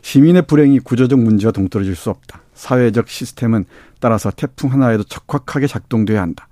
시민의 0.00 0.42
불행이 0.42 0.78
구조적 0.78 1.18
문제와 1.18 1.50
동떨어질 1.50 1.96
수 1.96 2.08
없다. 2.08 2.40
사회적 2.54 3.08
시스템은 3.08 3.64
따라서 4.00 4.30
태풍 4.30 4.72
하나에도 4.72 5.02
적확하게 5.02 5.66
작동돼야 5.66 6.22
한다. 6.22 6.46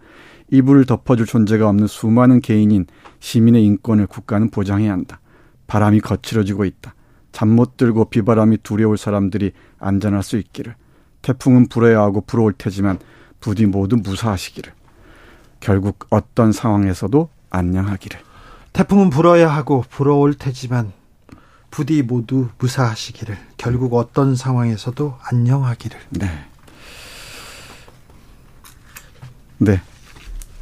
이불을 0.50 0.84
덮어줄 0.84 1.26
존재가 1.26 1.68
없는 1.68 1.86
수많은 1.86 2.40
개인인 2.40 2.86
시민의 3.20 3.64
인권을 3.64 4.08
국가는 4.08 4.50
보장해야 4.50 4.92
한다. 4.92 5.20
바람이 5.68 6.00
거칠어지고 6.00 6.64
있다. 6.64 6.94
잠 7.36 7.50
못 7.50 7.76
들고 7.76 8.06
비바람이 8.06 8.62
두려울 8.62 8.96
사람들이 8.96 9.52
안전할 9.78 10.22
수 10.22 10.38
있기를. 10.38 10.74
태풍은 11.20 11.68
불어야 11.68 12.00
하고 12.00 12.22
불어올 12.22 12.54
테지만 12.54 12.98
부디 13.40 13.66
모두 13.66 13.96
무사하시기를. 13.96 14.72
결국 15.60 16.06
어떤 16.08 16.52
상황에서도 16.52 17.28
안녕하기를. 17.50 18.18
태풍은 18.72 19.10
불어야 19.10 19.50
하고 19.50 19.84
불어올 19.90 20.32
테지만 20.32 20.92
부디 21.70 22.00
모두 22.00 22.48
무사하시기를. 22.56 23.36
결국 23.58 23.92
어떤 23.92 24.34
상황에서도 24.34 25.18
안녕하기를. 25.30 26.00
네. 26.12 26.30
네. 29.58 29.82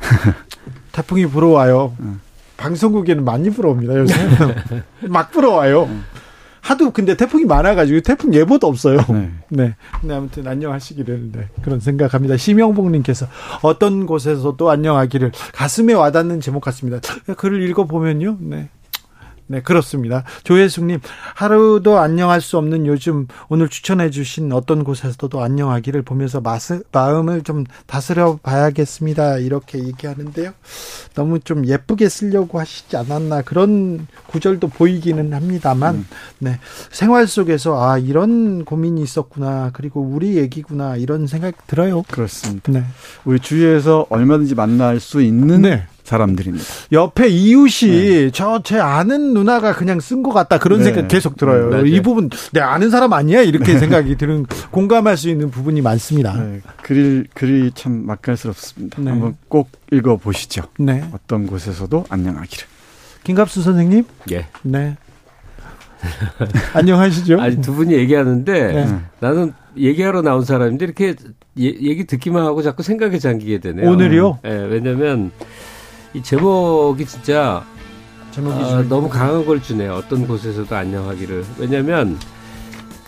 태풍이 0.90 1.26
불어와요. 1.26 1.96
응. 2.00 2.20
방송국에는 2.56 3.24
많이 3.24 3.50
불어옵니다, 3.50 3.96
요새. 3.96 4.82
막 5.08 5.30
불어와요. 5.30 5.84
응. 5.84 6.04
하도 6.64 6.90
근데 6.90 7.14
태풍이 7.14 7.44
많아가지고 7.44 8.00
태풍 8.00 8.32
예보도 8.32 8.66
없어요. 8.66 8.98
네. 9.10 9.30
네. 9.50 9.74
네 10.02 10.14
아무튼 10.14 10.46
안녕하시기를 10.46 11.32
네, 11.32 11.48
그런 11.62 11.78
생각합니다. 11.78 12.38
심영복님께서 12.38 13.26
어떤 13.60 14.06
곳에서도 14.06 14.70
안녕하기를 14.70 15.32
가슴에 15.52 15.92
와닿는 15.92 16.40
제목 16.40 16.60
같습니다. 16.60 17.00
글을 17.36 17.62
읽어보면요. 17.68 18.38
네. 18.40 18.70
네, 19.46 19.60
그렇습니다. 19.60 20.24
조혜숙님, 20.44 21.00
하루도 21.34 21.98
안녕할 21.98 22.40
수 22.40 22.56
없는 22.56 22.86
요즘 22.86 23.26
오늘 23.48 23.68
추천해 23.68 24.08
주신 24.08 24.52
어떤 24.52 24.84
곳에서도 24.84 25.42
안녕하기를 25.42 26.02
보면서 26.02 26.40
마스, 26.40 26.82
마음을 26.92 27.42
좀 27.42 27.64
다스려 27.86 28.38
봐야겠습니다. 28.42 29.38
이렇게 29.38 29.78
얘기하는데요. 29.78 30.52
너무 31.14 31.40
좀 31.40 31.66
예쁘게 31.66 32.08
쓰려고 32.08 32.58
하시지 32.58 32.96
않았나 32.96 33.42
그런 33.42 34.06
구절도 34.28 34.68
보이기는 34.68 35.32
합니다만, 35.32 35.96
음. 35.96 36.06
네. 36.38 36.58
생활 36.90 37.26
속에서 37.26 37.82
아, 37.82 37.98
이런 37.98 38.64
고민이 38.64 39.02
있었구나. 39.02 39.70
그리고 39.74 40.00
우리 40.00 40.36
얘기구나. 40.36 40.96
이런 40.96 41.26
생각 41.26 41.66
들어요. 41.66 42.02
그렇습니다. 42.10 42.72
네. 42.72 42.84
우리 43.24 43.38
주위에서 43.40 44.06
얼마든지 44.08 44.54
만날 44.54 45.00
수 45.00 45.20
있는 45.20 45.62
네. 45.62 45.86
사람들입니다. 46.04 46.64
옆에 46.92 47.28
이웃이 47.28 47.90
네. 47.90 48.30
저제 48.30 48.78
아는 48.78 49.34
누나가 49.34 49.74
그냥 49.74 50.00
쓴 50.00 50.22
것 50.22 50.32
같다 50.32 50.58
그런 50.58 50.78
네. 50.78 50.84
생각 50.84 51.08
계속 51.08 51.36
들어요. 51.36 51.82
네, 51.82 51.90
이 51.90 52.00
부분 52.00 52.30
내 52.52 52.60
아는 52.60 52.90
사람 52.90 53.12
아니야 53.12 53.40
이렇게 53.40 53.72
네. 53.72 53.78
생각이 53.78 54.16
드는 54.16 54.46
공감할 54.70 55.16
수 55.16 55.28
있는 55.28 55.50
부분이 55.50 55.80
많습니다. 55.80 56.34
네. 56.34 56.60
글 56.82 57.26
글이 57.34 57.72
참 57.74 58.06
맛깔스럽습니다. 58.06 59.00
네. 59.00 59.10
한번 59.10 59.36
꼭 59.48 59.70
읽어 59.92 60.16
보시죠. 60.16 60.62
네. 60.78 61.02
어떤 61.12 61.46
곳에서도 61.46 62.04
안녕하기를. 62.08 62.66
김갑수 63.24 63.62
선생님. 63.62 64.04
예. 64.30 64.46
네. 64.62 64.96
안녕하시죠? 66.74 67.40
아니 67.40 67.62
두 67.62 67.72
분이 67.72 67.94
얘기하는데 67.94 69.00
나는 69.20 69.54
얘기하러 69.76 70.20
나온 70.20 70.44
사람인데 70.44 70.84
이렇게 70.84 71.14
얘기 71.56 72.04
듣기만 72.04 72.44
하고 72.44 72.60
자꾸 72.60 72.82
생각에 72.82 73.18
잠기게 73.18 73.60
되네요. 73.60 73.90
오늘이요? 73.90 74.40
네, 74.42 74.50
왜냐면 74.50 75.30
이 76.14 76.22
제목이 76.22 77.04
진짜 77.06 77.64
제목이 78.30 78.62
아, 78.64 78.68
좀- 78.80 78.88
너무 78.88 79.08
강한 79.08 79.44
걸 79.44 79.62
주네요. 79.62 79.94
어떤 79.94 80.26
곳에서도 80.26 80.74
안녕하기를. 80.74 81.44
왜냐하면 81.58 82.18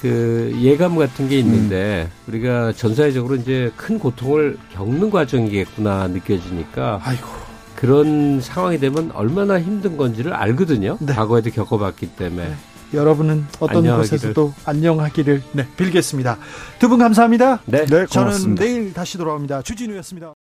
그 0.00 0.52
예감 0.60 0.96
같은 0.96 1.28
게 1.28 1.38
있는데 1.38 2.08
음. 2.10 2.28
우리가 2.28 2.72
전사회적으로 2.72 3.36
이제 3.36 3.72
큰 3.76 3.98
고통을 3.98 4.58
겪는 4.72 5.10
과정이겠구나 5.10 6.08
느껴지니까 6.08 7.00
아이고 7.02 7.26
그런 7.74 8.40
상황이 8.40 8.78
되면 8.78 9.10
얼마나 9.14 9.60
힘든 9.60 9.96
건지를 9.96 10.32
알거든요. 10.34 10.96
네. 11.00 11.12
과거에도 11.14 11.50
겪어봤기 11.50 12.08
때문에. 12.16 12.54
여러분은 12.94 13.46
어떤 13.58 13.78
안녕하기를. 13.78 14.16
곳에서도 14.18 14.52
안녕하기를 14.64 15.42
네, 15.52 15.66
빌겠습니다. 15.76 16.38
두 16.78 16.88
분 16.88 16.98
감사합니다. 17.00 17.60
네. 17.66 17.84
네, 17.86 18.06
저는 18.06 18.06
고맙습니다. 18.28 18.64
내일 18.64 18.92
다시 18.92 19.18
돌아옵니다. 19.18 19.62
주진우였습니다. 19.62 20.34